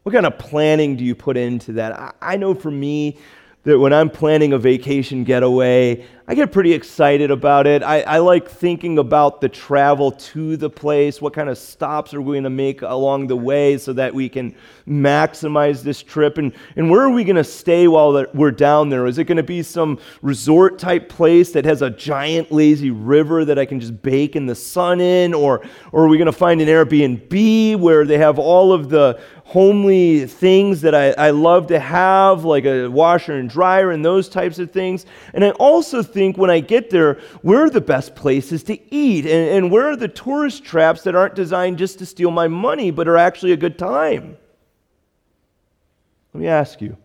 What 0.04 0.12
kind 0.12 0.24
of 0.24 0.38
planning 0.38 0.94
do 0.94 1.04
you 1.04 1.16
put 1.16 1.36
into 1.36 1.72
that? 1.72 1.98
I, 1.98 2.12
I 2.22 2.36
know 2.36 2.54
for 2.54 2.70
me, 2.70 3.18
that 3.64 3.80
when 3.80 3.92
I'm 3.92 4.08
planning 4.08 4.52
a 4.52 4.58
vacation 4.58 5.24
getaway, 5.24 6.06
I 6.28 6.34
get 6.34 6.50
pretty 6.50 6.72
excited 6.72 7.30
about 7.30 7.68
it. 7.68 7.84
I, 7.84 8.00
I, 8.00 8.18
like 8.18 8.48
thinking 8.48 8.98
about 8.98 9.40
the 9.40 9.48
travel 9.48 10.10
to 10.10 10.56
the 10.56 10.68
place. 10.68 11.22
What 11.22 11.32
kind 11.32 11.48
of 11.48 11.56
stops 11.56 12.14
are 12.14 12.20
we 12.20 12.34
going 12.34 12.42
to 12.42 12.50
make 12.50 12.82
along 12.82 13.28
the 13.28 13.36
way 13.36 13.78
so 13.78 13.92
that 13.92 14.12
we 14.12 14.28
can 14.28 14.56
maximize 14.88 15.84
this 15.84 16.02
trip? 16.02 16.38
And, 16.38 16.52
and 16.74 16.90
where 16.90 17.02
are 17.02 17.10
we 17.10 17.22
going 17.22 17.36
to 17.36 17.44
stay 17.44 17.86
while 17.86 18.26
we're 18.34 18.50
down 18.50 18.88
there? 18.88 19.06
Is 19.06 19.18
it 19.18 19.24
going 19.24 19.36
to 19.36 19.44
be 19.44 19.62
some 19.62 20.00
resort 20.20 20.80
type 20.80 21.08
place 21.08 21.52
that 21.52 21.64
has 21.64 21.80
a 21.80 21.90
giant 21.90 22.50
lazy 22.50 22.90
river 22.90 23.44
that 23.44 23.56
I 23.56 23.64
can 23.64 23.78
just 23.78 24.02
bake 24.02 24.34
in 24.34 24.46
the 24.46 24.56
sun 24.56 25.00
in? 25.00 25.32
Or, 25.32 25.64
or 25.92 26.06
are 26.06 26.08
we 26.08 26.18
going 26.18 26.26
to 26.26 26.32
find 26.32 26.60
an 26.60 26.66
Airbnb 26.66 27.78
where 27.78 28.04
they 28.04 28.18
have 28.18 28.40
all 28.40 28.72
of 28.72 28.88
the 28.88 29.20
homely 29.46 30.26
things 30.26 30.80
that 30.80 30.92
I, 30.92 31.12
I 31.12 31.30
love 31.30 31.68
to 31.68 31.78
have, 31.78 32.44
like 32.44 32.64
a 32.64 32.88
washer 32.88 33.34
and 33.34 33.48
dryer 33.48 33.92
and 33.92 34.04
those 34.04 34.28
types 34.28 34.58
of 34.58 34.72
things. 34.72 35.06
And 35.34 35.44
I 35.44 35.50
also 35.50 36.02
think 36.16 36.38
when 36.38 36.48
I 36.48 36.60
get 36.60 36.88
there, 36.88 37.20
where 37.42 37.62
are 37.64 37.70
the 37.70 37.82
best 37.82 38.16
places 38.16 38.62
to 38.64 38.94
eat? 38.94 39.26
And, 39.26 39.50
and 39.50 39.70
where 39.70 39.90
are 39.90 39.96
the 39.96 40.08
tourist 40.08 40.64
traps 40.64 41.02
that 41.02 41.14
aren't 41.14 41.34
designed 41.34 41.76
just 41.76 41.98
to 41.98 42.06
steal 42.06 42.30
my 42.30 42.48
money, 42.48 42.90
but 42.90 43.06
are 43.06 43.18
actually 43.18 43.52
a 43.52 43.56
good 43.58 43.78
time? 43.78 44.38
Let 46.32 46.40
me 46.40 46.48
ask 46.48 46.80
you. 46.80 46.96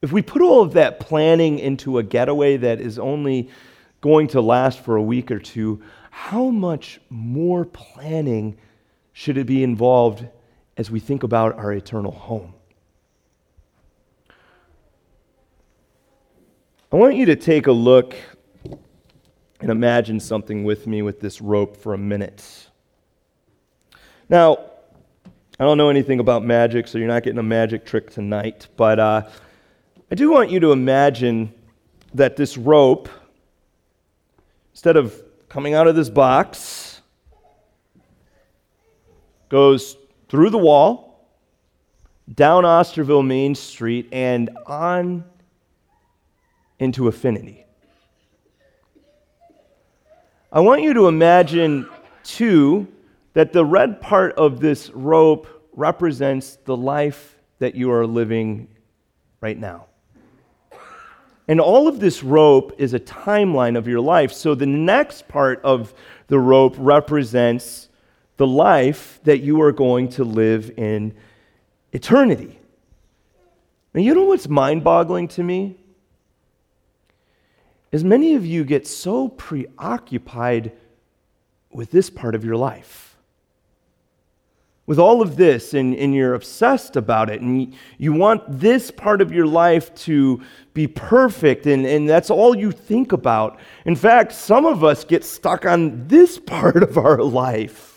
If 0.00 0.10
we 0.10 0.22
put 0.22 0.40
all 0.40 0.62
of 0.62 0.72
that 0.72 1.00
planning 1.00 1.58
into 1.58 1.98
a 1.98 2.02
getaway 2.02 2.56
that 2.56 2.80
is 2.80 2.98
only 2.98 3.50
going 4.00 4.28
to 4.28 4.40
last 4.40 4.80
for 4.80 4.96
a 4.96 5.02
week 5.02 5.30
or 5.30 5.38
two, 5.38 5.82
how 6.10 6.48
much 6.48 6.98
more 7.10 7.66
planning 7.66 8.56
should 9.12 9.36
it 9.36 9.46
be 9.46 9.62
involved 9.62 10.26
as 10.78 10.90
we 10.90 10.98
think 10.98 11.22
about 11.22 11.58
our 11.58 11.74
eternal 11.74 12.12
home? 12.12 12.54
I 16.92 16.96
want 16.96 17.16
you 17.16 17.24
to 17.24 17.36
take 17.36 17.68
a 17.68 17.72
look 17.72 18.14
and 19.62 19.70
imagine 19.70 20.20
something 20.20 20.62
with 20.62 20.86
me 20.86 21.00
with 21.00 21.20
this 21.20 21.40
rope 21.40 21.74
for 21.78 21.94
a 21.94 21.98
minute. 21.98 22.68
Now, 24.28 24.58
I 25.58 25.64
don't 25.64 25.78
know 25.78 25.88
anything 25.88 26.20
about 26.20 26.44
magic, 26.44 26.86
so 26.86 26.98
you're 26.98 27.08
not 27.08 27.22
getting 27.22 27.38
a 27.38 27.42
magic 27.42 27.86
trick 27.86 28.10
tonight, 28.10 28.68
but 28.76 29.00
uh, 29.00 29.22
I 30.10 30.14
do 30.14 30.30
want 30.30 30.50
you 30.50 30.60
to 30.60 30.72
imagine 30.72 31.54
that 32.12 32.36
this 32.36 32.58
rope, 32.58 33.08
instead 34.74 34.98
of 34.98 35.18
coming 35.48 35.72
out 35.72 35.86
of 35.86 35.96
this 35.96 36.10
box, 36.10 37.00
goes 39.48 39.96
through 40.28 40.50
the 40.50 40.58
wall, 40.58 41.26
down 42.34 42.64
Osterville 42.64 43.26
Main 43.26 43.54
Street, 43.54 44.10
and 44.12 44.50
on 44.66 45.24
into 46.82 47.06
Affinity. 47.06 47.64
I 50.50 50.58
want 50.58 50.82
you 50.82 50.92
to 50.94 51.06
imagine, 51.06 51.88
too, 52.24 52.88
that 53.34 53.52
the 53.52 53.64
red 53.64 54.00
part 54.00 54.34
of 54.34 54.58
this 54.58 54.90
rope 54.90 55.46
represents 55.72 56.56
the 56.64 56.76
life 56.76 57.36
that 57.60 57.76
you 57.76 57.92
are 57.92 58.04
living 58.04 58.66
right 59.40 59.56
now. 59.56 59.86
And 61.46 61.60
all 61.60 61.86
of 61.86 62.00
this 62.00 62.24
rope 62.24 62.74
is 62.78 62.94
a 62.94 63.00
timeline 63.00 63.78
of 63.78 63.86
your 63.86 64.00
life. 64.00 64.32
So 64.32 64.56
the 64.56 64.66
next 64.66 65.28
part 65.28 65.60
of 65.62 65.94
the 66.26 66.38
rope 66.40 66.74
represents 66.76 67.88
the 68.38 68.46
life 68.46 69.20
that 69.22 69.38
you 69.38 69.62
are 69.62 69.72
going 69.72 70.08
to 70.10 70.24
live 70.24 70.72
in 70.76 71.14
eternity. 71.92 72.58
Now, 73.94 74.00
you 74.00 74.16
know 74.16 74.24
what's 74.24 74.48
mind 74.48 74.82
boggling 74.82 75.28
to 75.28 75.44
me? 75.44 75.76
Is 77.92 78.02
many 78.02 78.34
of 78.34 78.46
you 78.46 78.64
get 78.64 78.86
so 78.86 79.28
preoccupied 79.28 80.72
with 81.70 81.90
this 81.90 82.08
part 82.08 82.34
of 82.34 82.44
your 82.44 82.56
life. 82.56 83.16
With 84.86 84.98
all 84.98 85.22
of 85.22 85.36
this, 85.36 85.74
and, 85.74 85.94
and 85.94 86.14
you're 86.14 86.34
obsessed 86.34 86.96
about 86.96 87.30
it, 87.30 87.40
and 87.40 87.74
you 87.98 88.12
want 88.12 88.42
this 88.48 88.90
part 88.90 89.20
of 89.20 89.30
your 89.30 89.46
life 89.46 89.94
to 89.94 90.42
be 90.74 90.86
perfect, 90.86 91.66
and, 91.66 91.86
and 91.86 92.08
that's 92.08 92.30
all 92.30 92.56
you 92.56 92.72
think 92.72 93.12
about. 93.12 93.60
In 93.84 93.94
fact, 93.94 94.32
some 94.32 94.66
of 94.66 94.82
us 94.82 95.04
get 95.04 95.22
stuck 95.24 95.66
on 95.66 96.08
this 96.08 96.38
part 96.46 96.82
of 96.82 96.98
our 96.98 97.22
life. 97.22 97.92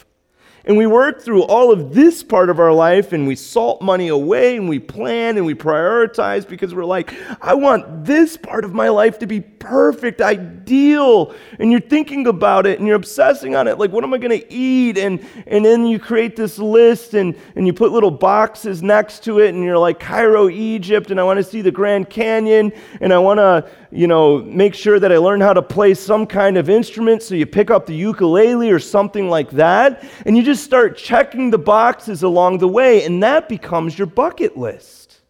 And 0.66 0.78
we 0.78 0.88
work 0.88 1.22
through 1.22 1.44
all 1.44 1.72
of 1.72 1.94
this 1.94 2.24
part 2.24 2.50
of 2.50 2.60
our 2.60 2.74
life 2.74 3.14
and 3.14 3.28
we 3.28 3.36
salt 3.36 3.84
money 3.84 4.08
away 4.08 4.58
and 4.58 4.68
we 4.68 4.80
plan 4.80 5.38
and 5.38 5.46
we 5.46 5.54
prioritize 5.54 6.48
because 6.48 6.74
we're 6.74 6.86
like, 6.86 7.14
I 7.40 7.54
want 7.54 8.04
this 8.04 8.36
part 8.36 8.66
of 8.66 8.74
my 8.74 8.90
life 8.90 9.20
to 9.20 9.28
be 9.28 9.42
perfect, 9.66 10.22
ideal, 10.22 11.34
and 11.58 11.72
you're 11.72 11.82
thinking 11.82 12.28
about 12.28 12.68
it 12.68 12.78
and 12.78 12.88
you're 12.88 12.96
obsessing 12.96 13.56
on 13.56 13.68
it. 13.68 13.80
Like, 13.80 13.92
what 13.92 14.04
am 14.04 14.14
I 14.14 14.20
going 14.20 14.40
to 14.40 14.54
eat? 14.54 14.98
And, 15.00 15.26
and 15.48 15.66
then 15.66 15.88
you 15.88 15.98
create 15.98 16.36
this 16.36 16.60
list 16.60 17.16
and, 17.16 17.36
and 17.56 17.66
you 17.66 17.74
put 17.74 17.92
little 17.92 18.12
boxes 18.12 18.84
next 18.84 19.24
to 19.24 19.40
it, 19.40 19.56
and 19.56 19.64
you're 19.64 19.78
like, 19.78 20.00
Cairo, 20.00 20.50
Egypt, 20.50 21.10
and 21.10 21.20
I 21.20 21.24
want 21.24 21.38
to 21.38 21.44
see 21.44 21.62
the 21.62 21.72
Grand 21.72 22.10
Canyon, 22.10 22.72
and 23.02 23.12
I 23.12 23.18
want 23.18 23.40
to, 23.40 23.68
you 23.90 24.06
know, 24.06 24.38
make 24.44 24.76
sure 24.76 25.00
that 25.00 25.12
I 25.12 25.18
learn 25.18 25.42
how 25.42 25.54
to 25.54 25.64
play 25.64 25.96
some 25.96 26.28
kind 26.28 26.58
of 26.58 26.70
instrument. 26.70 27.24
So 27.24 27.34
you 27.34 27.48
pick 27.48 27.72
up 27.72 27.88
the 27.88 27.96
ukulele 27.96 28.70
or 28.70 28.80
something 28.80 29.30
like 29.30 29.50
that, 29.52 30.04
and 30.28 30.38
you 30.38 30.44
just 30.44 30.64
start 30.64 30.96
checking 30.96 31.50
the 31.50 31.58
boxes 31.58 32.22
along 32.22 32.60
the 32.60 32.68
way, 32.68 33.04
and 33.04 33.24
that 33.24 33.50
becomes 33.50 33.98
your 33.98 34.08
bucket 34.08 34.56
list. 34.56 35.22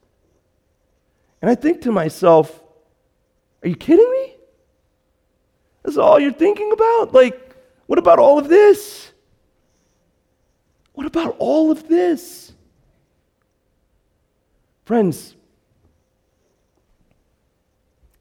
And 1.42 1.50
I 1.50 1.56
think 1.56 1.82
to 1.84 1.92
myself, 1.92 2.64
are 3.66 3.68
you 3.68 3.76
kidding 3.76 4.10
me? 4.12 4.36
That's 5.84 5.98
all 5.98 6.20
you're 6.20 6.32
thinking 6.32 6.72
about? 6.72 7.14
Like, 7.14 7.56
what 7.88 7.98
about 7.98 8.20
all 8.20 8.38
of 8.38 8.48
this? 8.48 9.12
What 10.94 11.08
about 11.08 11.36
all 11.40 11.72
of 11.72 11.88
this? 11.88 12.54
Friends, 14.86 15.36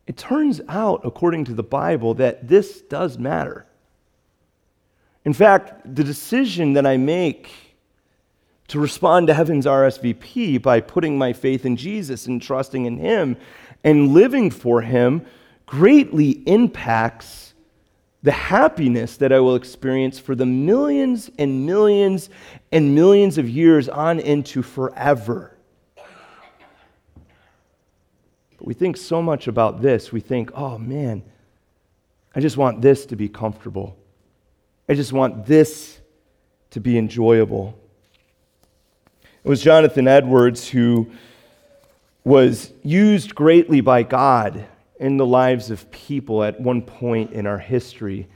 it 0.07 0.17
turns 0.17 0.63
out, 0.67 1.03
according 1.05 1.45
to 1.45 1.55
the 1.55 1.63
Bible, 1.63 2.15
that 2.15 2.49
this 2.49 2.81
does 2.81 3.19
matter. 3.19 3.67
In 5.27 5.35
fact, 5.35 5.95
the 5.95 6.05
decision 6.05 6.73
that 6.73 6.87
I 6.87 6.97
make 6.97 7.51
to 8.69 8.81
respond 8.81 9.27
to 9.27 9.35
heaven's 9.35 9.67
RSVP 9.67 10.61
by 10.63 10.81
putting 10.81 11.19
my 11.19 11.35
faith 11.35 11.67
in 11.67 11.77
Jesus 11.77 12.27
and 12.27 12.41
trusting 12.41 12.87
in 12.87 12.97
Him 12.97 13.37
and 13.85 14.15
living 14.15 14.51
for 14.51 14.81
Him 14.81 15.25
greatly 15.67 16.31
impacts 16.31 17.55
the 18.23 18.33
happiness 18.33 19.19
that 19.19 19.33
I 19.33 19.41
will 19.41 19.55
experience 19.55 20.19
for 20.19 20.35
the 20.35 20.47
millions 20.47 21.31
and 21.39 21.67
millions 21.67 22.31
and 22.73 22.95
millions 22.95 23.37
of 23.37 23.49
years 23.49 23.89
on 23.89 24.19
into 24.19 24.63
forever. 24.63 25.55
But 28.57 28.67
we 28.67 28.73
think 28.73 28.97
so 28.97 29.21
much 29.21 29.47
about 29.47 29.83
this. 29.83 30.11
We 30.11 30.21
think, 30.21 30.51
oh 30.55 30.79
man, 30.79 31.23
I 32.35 32.41
just 32.41 32.57
want 32.57 32.81
this 32.81 33.05
to 33.07 33.17
be 33.17 33.29
comfortable. 33.29 33.95
I 34.89 34.95
just 34.95 35.13
want 35.13 35.45
this 35.45 36.01
to 36.71 36.81
be 36.81 36.97
enjoyable. 36.97 37.79
It 39.45 39.49
was 39.49 39.63
Jonathan 39.63 40.09
Edwards 40.09 40.67
who 40.67 41.11
was 42.25 42.73
used 42.83 43.35
greatly 43.35 43.83
by 43.83 44.03
God 44.03 44.67
in 44.99 45.19
the 45.19 45.27
lives 45.27 45.71
of 45.71 45.91
people 45.91 46.43
at 46.43 46.59
one 46.61 46.81
point 46.81 47.33
in 47.33 47.47
our 47.47 47.59
history. 47.59 48.27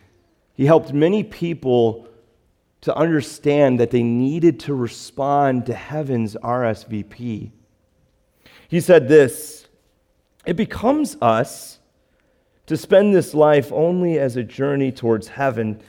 He 0.52 0.66
helped 0.66 0.92
many 0.92 1.24
people 1.24 2.06
to 2.82 2.94
understand 2.94 3.80
that 3.80 3.90
they 3.90 4.02
needed 4.02 4.60
to 4.60 4.74
respond 4.74 5.66
to 5.66 5.74
heaven's 5.74 6.36
RSVP. 6.36 7.50
He 8.68 8.80
said 8.80 9.08
this 9.08 9.66
It 10.44 10.54
becomes 10.54 11.16
us 11.22 11.78
to 12.66 12.76
spend 12.76 13.14
this 13.14 13.32
life 13.32 13.72
only 13.72 14.18
as 14.18 14.36
a 14.36 14.42
journey 14.42 14.92
towards 14.92 15.28
heaven, 15.28 15.80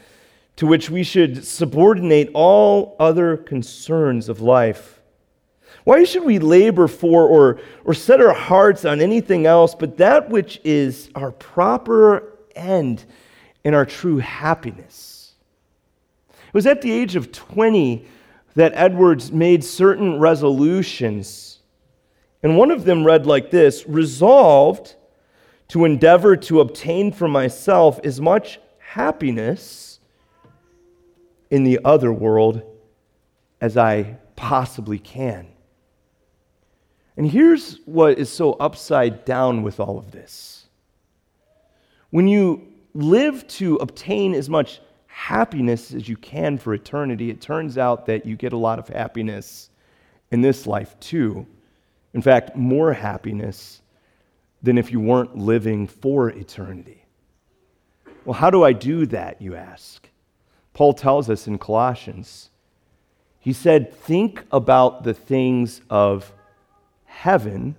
to 0.56 0.66
which 0.66 0.90
we 0.90 1.04
should 1.04 1.46
subordinate 1.46 2.32
all 2.34 2.96
other 3.00 3.36
concerns 3.36 4.30
of 4.30 4.40
life. 4.40 4.99
Why 5.90 6.04
should 6.04 6.24
we 6.24 6.38
labor 6.38 6.88
for 6.88 7.28
or, 7.28 7.60
or 7.84 7.96
set 7.96 8.22
our 8.22 8.32
hearts 8.32 8.86
on 8.86 9.02
anything 9.02 9.48
else 9.48 9.74
but 9.74 9.98
that 9.98 10.30
which 10.30 10.62
is 10.64 11.10
our 11.16 11.32
proper 11.32 12.32
end 12.56 13.04
and 13.66 13.74
our 13.74 13.88
true 13.88 14.20
happiness? 14.20 15.34
It 16.30 16.54
was 16.54 16.68
at 16.68 16.84
the 16.84 16.92
age 16.92 17.16
of 17.16 17.32
20 17.32 18.06
that 18.54 18.74
Edwards 18.76 19.32
made 19.32 19.64
certain 19.64 20.20
resolutions. 20.20 21.58
And 22.44 22.56
one 22.56 22.70
of 22.70 22.86
them 22.86 23.04
read 23.04 23.26
like 23.26 23.50
this 23.50 23.88
Resolved 23.88 24.94
to 25.70 25.86
endeavor 25.86 26.36
to 26.36 26.62
obtain 26.62 27.12
for 27.12 27.28
myself 27.28 28.00
as 28.04 28.22
much 28.22 28.60
happiness 28.78 30.00
in 31.50 31.64
the 31.64 31.80
other 31.84 32.14
world 32.14 32.62
as 33.60 33.76
I 33.76 34.20
possibly 34.36 35.00
can. 35.00 35.48
And 37.18 37.30
here's 37.30 37.80
what 37.86 38.18
is 38.18 38.30
so 38.30 38.54
upside 38.54 39.26
down 39.26 39.64
with 39.64 39.80
all 39.80 39.98
of 39.98 40.12
this. 40.12 40.66
When 42.12 42.28
you 42.28 42.68
live 42.94 43.48
to 43.48 43.76
obtain 43.76 44.34
as 44.34 44.50
much 44.50 44.82
happiness 45.08 45.94
as 45.94 46.08
you 46.08 46.16
can 46.18 46.58
for 46.58 46.74
eternity, 46.74 47.30
it 47.30 47.42
turns 47.42 47.78
out 47.78 48.06
that 48.06 48.26
you 48.26 48.36
get 48.36 48.54
a 48.54 48.58
lot 48.58 48.80
of 48.80 48.88
happiness 48.88 49.70
in 50.32 50.42
this 50.42 50.66
life 50.66 51.00
too. 51.00 51.46
In 52.14 52.22
fact, 52.22 52.56
more 52.56 52.94
happiness 52.94 53.82
than 54.64 54.78
if 54.78 54.92
you 54.92 55.00
weren't 55.00 55.38
living 55.38 55.88
for 55.88 56.30
eternity. 56.30 57.06
Well, 58.26 58.34
how 58.34 58.50
do 58.50 58.64
I 58.64 58.74
do 58.74 59.06
that, 59.08 59.42
you 59.42 59.56
ask? 59.56 60.10
Paul 60.74 60.94
tells 60.94 61.30
us 61.30 61.48
in 61.48 61.58
Colossians. 61.58 62.50
He 63.40 63.54
said, 63.54 63.94
Think 63.94 64.44
about 64.52 65.04
the 65.04 65.14
things 65.14 65.82
of 65.90 66.32
heaven, 67.10 67.76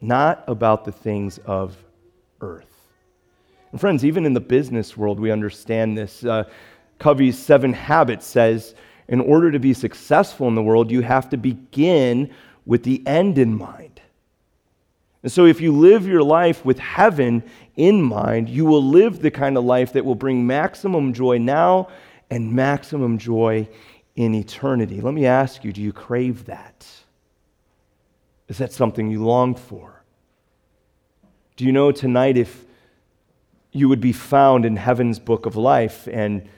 not 0.00 0.44
about 0.46 0.84
the 0.84 0.92
things 0.92 1.38
of 1.44 1.76
earth. 2.40 2.64
And 3.72 3.80
friends, 3.80 4.04
even 4.04 4.24
in 4.24 4.32
the 4.32 4.40
business 4.40 4.96
world, 4.96 5.20
we 5.20 5.30
understand 5.30 5.98
this. 5.98 6.24
Uh, 6.24 6.44
Covey's 6.98 7.38
Seven 7.38 7.72
Habits 7.72 8.24
says, 8.24 8.74
in 9.08 9.20
order 9.20 9.50
to 9.50 9.58
be 9.58 9.74
successful 9.74 10.48
in 10.48 10.54
the 10.54 10.62
world, 10.62 10.90
you 10.90 11.02
have 11.02 11.28
to 11.30 11.36
begin 11.36 12.30
with 12.64 12.84
the 12.84 13.06
end 13.06 13.38
in 13.38 13.56
mind. 13.56 14.00
And 15.22 15.30
so, 15.30 15.44
if 15.44 15.60
you 15.60 15.72
live 15.72 16.06
your 16.06 16.22
life 16.22 16.64
with 16.64 16.78
heaven 16.78 17.42
in 17.76 18.00
mind, 18.00 18.48
you 18.48 18.64
will 18.64 18.82
live 18.82 19.20
the 19.20 19.30
kind 19.30 19.56
of 19.56 19.64
life 19.64 19.92
that 19.92 20.04
will 20.04 20.14
bring 20.14 20.46
maximum 20.46 21.12
joy 21.12 21.38
now 21.38 21.88
and 22.30 22.52
maximum 22.52 23.18
joy 23.18 23.68
in 24.14 24.34
eternity. 24.34 25.00
Let 25.00 25.14
me 25.14 25.26
ask 25.26 25.64
you 25.64 25.72
do 25.72 25.82
you 25.82 25.92
crave 25.92 26.46
that? 26.46 26.86
Is 28.48 28.58
that 28.58 28.72
something 28.72 29.10
you 29.10 29.24
long 29.24 29.54
for? 29.54 30.02
Do 31.56 31.64
you 31.64 31.72
know 31.72 31.90
tonight 31.90 32.36
if 32.36 32.64
you 33.72 33.88
would 33.88 34.00
be 34.00 34.12
found 34.12 34.64
in 34.64 34.76
heaven's 34.76 35.18
book 35.18 35.46
of 35.46 35.56
life? 35.56 36.06
And 36.10 36.48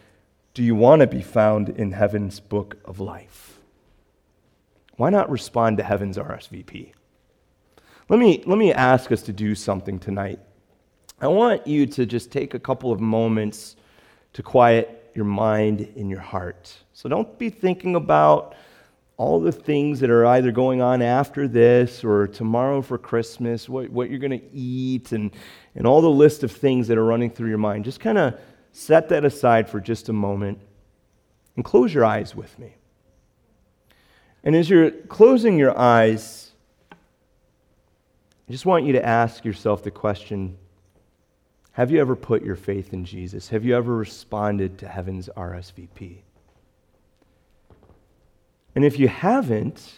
do 0.54 0.62
you 0.62 0.74
want 0.74 1.00
to 1.00 1.06
be 1.06 1.22
found 1.22 1.68
in 1.68 1.92
heaven's 1.92 2.40
book 2.40 2.76
of 2.84 3.00
life? 3.00 3.60
Why 4.96 5.10
not 5.10 5.30
respond 5.30 5.76
to 5.78 5.84
heaven's 5.84 6.18
RSVP? 6.18 6.92
Let 8.08 8.18
me, 8.18 8.42
let 8.46 8.58
me 8.58 8.72
ask 8.72 9.12
us 9.12 9.22
to 9.22 9.32
do 9.32 9.54
something 9.54 9.98
tonight. 9.98 10.40
I 11.20 11.28
want 11.28 11.66
you 11.66 11.86
to 11.86 12.06
just 12.06 12.32
take 12.32 12.54
a 12.54 12.58
couple 12.58 12.90
of 12.90 13.00
moments 13.00 13.76
to 14.32 14.42
quiet 14.42 15.10
your 15.14 15.24
mind 15.24 15.92
and 15.96 16.10
your 16.10 16.20
heart. 16.20 16.76
So 16.92 17.08
don't 17.08 17.38
be 17.38 17.50
thinking 17.50 17.94
about 17.94 18.54
all 19.18 19.40
the 19.40 19.52
things 19.52 19.98
that 19.98 20.10
are 20.10 20.24
either 20.24 20.52
going 20.52 20.80
on 20.80 21.02
after 21.02 21.48
this 21.48 22.04
or 22.04 22.28
tomorrow 22.28 22.80
for 22.80 22.96
Christmas, 22.96 23.68
what, 23.68 23.90
what 23.90 24.08
you're 24.08 24.20
going 24.20 24.38
to 24.38 24.52
eat, 24.54 25.10
and, 25.10 25.32
and 25.74 25.86
all 25.88 26.00
the 26.00 26.08
list 26.08 26.44
of 26.44 26.52
things 26.52 26.86
that 26.86 26.96
are 26.96 27.04
running 27.04 27.28
through 27.28 27.48
your 27.48 27.58
mind. 27.58 27.84
Just 27.84 27.98
kind 27.98 28.16
of 28.16 28.38
set 28.72 29.08
that 29.08 29.24
aside 29.24 29.68
for 29.68 29.80
just 29.80 30.08
a 30.08 30.12
moment 30.12 30.60
and 31.56 31.64
close 31.64 31.92
your 31.92 32.04
eyes 32.04 32.36
with 32.36 32.56
me. 32.60 32.76
And 34.44 34.54
as 34.54 34.70
you're 34.70 34.92
closing 34.92 35.58
your 35.58 35.76
eyes, 35.76 36.52
I 36.92 38.52
just 38.52 38.64
want 38.64 38.84
you 38.84 38.92
to 38.92 39.04
ask 39.04 39.44
yourself 39.44 39.82
the 39.82 39.90
question 39.90 40.56
Have 41.72 41.90
you 41.90 42.00
ever 42.00 42.14
put 42.14 42.44
your 42.44 42.54
faith 42.54 42.92
in 42.92 43.04
Jesus? 43.04 43.48
Have 43.48 43.64
you 43.64 43.76
ever 43.76 43.96
responded 43.96 44.78
to 44.78 44.86
heaven's 44.86 45.28
RSVP? 45.36 46.18
And 48.78 48.84
if 48.84 48.96
you 48.96 49.08
haven't, 49.08 49.92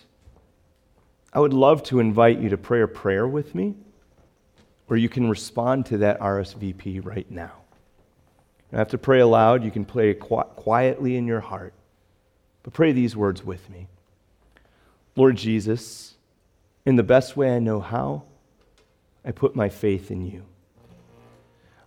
I 1.35 1.39
would 1.39 1.53
love 1.53 1.83
to 1.83 2.01
invite 2.01 2.39
you 2.39 2.49
to 2.49 2.57
pray 2.57 2.81
a 2.81 2.89
prayer 2.89 3.29
with 3.29 3.55
me, 3.55 3.75
or 4.89 4.97
you 4.97 5.07
can 5.07 5.29
respond 5.29 5.85
to 5.85 5.99
that 5.99 6.19
RSVP 6.19 7.05
right 7.05 7.31
now. 7.31 7.53
You 8.73 8.79
have 8.79 8.89
to 8.89 8.97
pray 8.97 9.21
aloud. 9.21 9.65
You 9.65 9.71
can 9.71 9.85
pray 9.85 10.15
quietly 10.15 11.19
in 11.19 11.27
your 11.27 11.41
heart. 11.41 11.75
But 12.63 12.73
pray 12.73 12.93
these 12.93 13.15
words 13.15 13.45
with 13.45 13.69
me 13.69 13.87
Lord 15.15 15.37
Jesus, 15.37 16.15
in 16.87 16.97
the 16.97 17.03
best 17.03 17.37
way 17.37 17.55
I 17.55 17.59
know 17.59 17.81
how, 17.81 18.23
I 19.27 19.33
put 19.33 19.55
my 19.55 19.69
faith 19.69 20.11
in 20.11 20.25
you. 20.25 20.47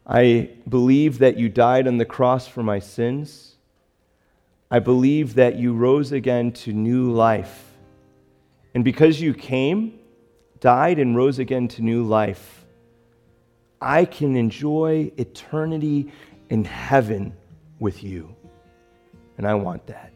I 0.06 0.52
believe 0.70 1.18
that 1.18 1.40
you 1.40 1.50
died 1.50 1.88
on 1.88 1.98
the 1.98 2.06
cross 2.06 2.48
for 2.48 2.62
my 2.62 2.78
sins 2.78 3.53
I 4.74 4.80
believe 4.80 5.36
that 5.36 5.56
you 5.56 5.72
rose 5.76 6.12
again 6.12 6.52
to 6.54 6.74
new 6.74 7.12
life. 7.12 7.64
And 8.74 8.84
because 8.84 9.22
you 9.22 9.36
came, 9.36 10.00
died, 10.62 10.98
and 10.98 11.16
rose 11.16 11.38
again 11.38 11.68
to 11.68 11.84
new 11.84 12.04
life, 12.04 12.66
I 13.80 14.06
can 14.06 14.36
enjoy 14.36 15.12
eternity 15.16 16.12
in 16.50 16.66
heaven 16.66 17.38
with 17.78 18.04
you. 18.04 18.36
And 19.38 19.48
I 19.48 19.54
want 19.54 19.86
that. 19.86 20.12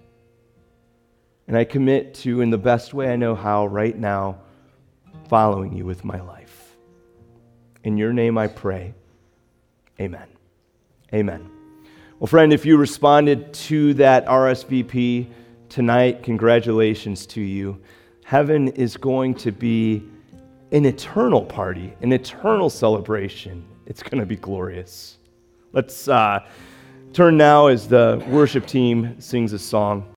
And 1.47 1.55
I 1.55 1.63
commit 1.63 2.15
to, 2.15 2.41
in 2.41 2.49
the 2.49 2.57
best 2.57 2.95
way 2.95 3.13
I 3.13 3.15
know 3.15 3.35
how, 3.35 3.67
right 3.67 3.95
now, 3.95 4.39
following 5.29 5.71
you 5.71 5.85
with 5.85 6.03
my 6.03 6.19
life. 6.19 6.75
In 7.83 7.95
your 7.95 8.11
name 8.11 8.39
I 8.39 8.47
pray. 8.47 8.95
Amen. 9.99 10.27
Amen. 11.13 11.56
Well, 12.19 12.25
friend, 12.25 12.51
if 12.51 12.65
you 12.65 12.77
responded 12.77 13.53
to 13.53 13.93
that 13.93 14.25
RSVP 14.25 15.27
tonight, 15.69 16.23
congratulations 16.23 17.27
to 17.27 17.41
you. 17.41 17.79
Heaven 18.25 18.69
is 18.69 18.97
going 18.97 19.35
to 19.35 19.51
be 19.51 20.03
an 20.71 20.85
eternal 20.85 21.45
party, 21.45 21.93
an 22.01 22.11
eternal 22.11 22.71
celebration. 22.71 23.63
It's 23.85 24.01
going 24.01 24.19
to 24.19 24.25
be 24.25 24.35
glorious. 24.35 25.19
Let's 25.73 26.07
uh, 26.07 26.39
turn 27.13 27.37
now 27.37 27.67
as 27.67 27.87
the 27.87 28.25
worship 28.29 28.65
team 28.65 29.21
sings 29.21 29.53
a 29.53 29.59
song. 29.59 30.15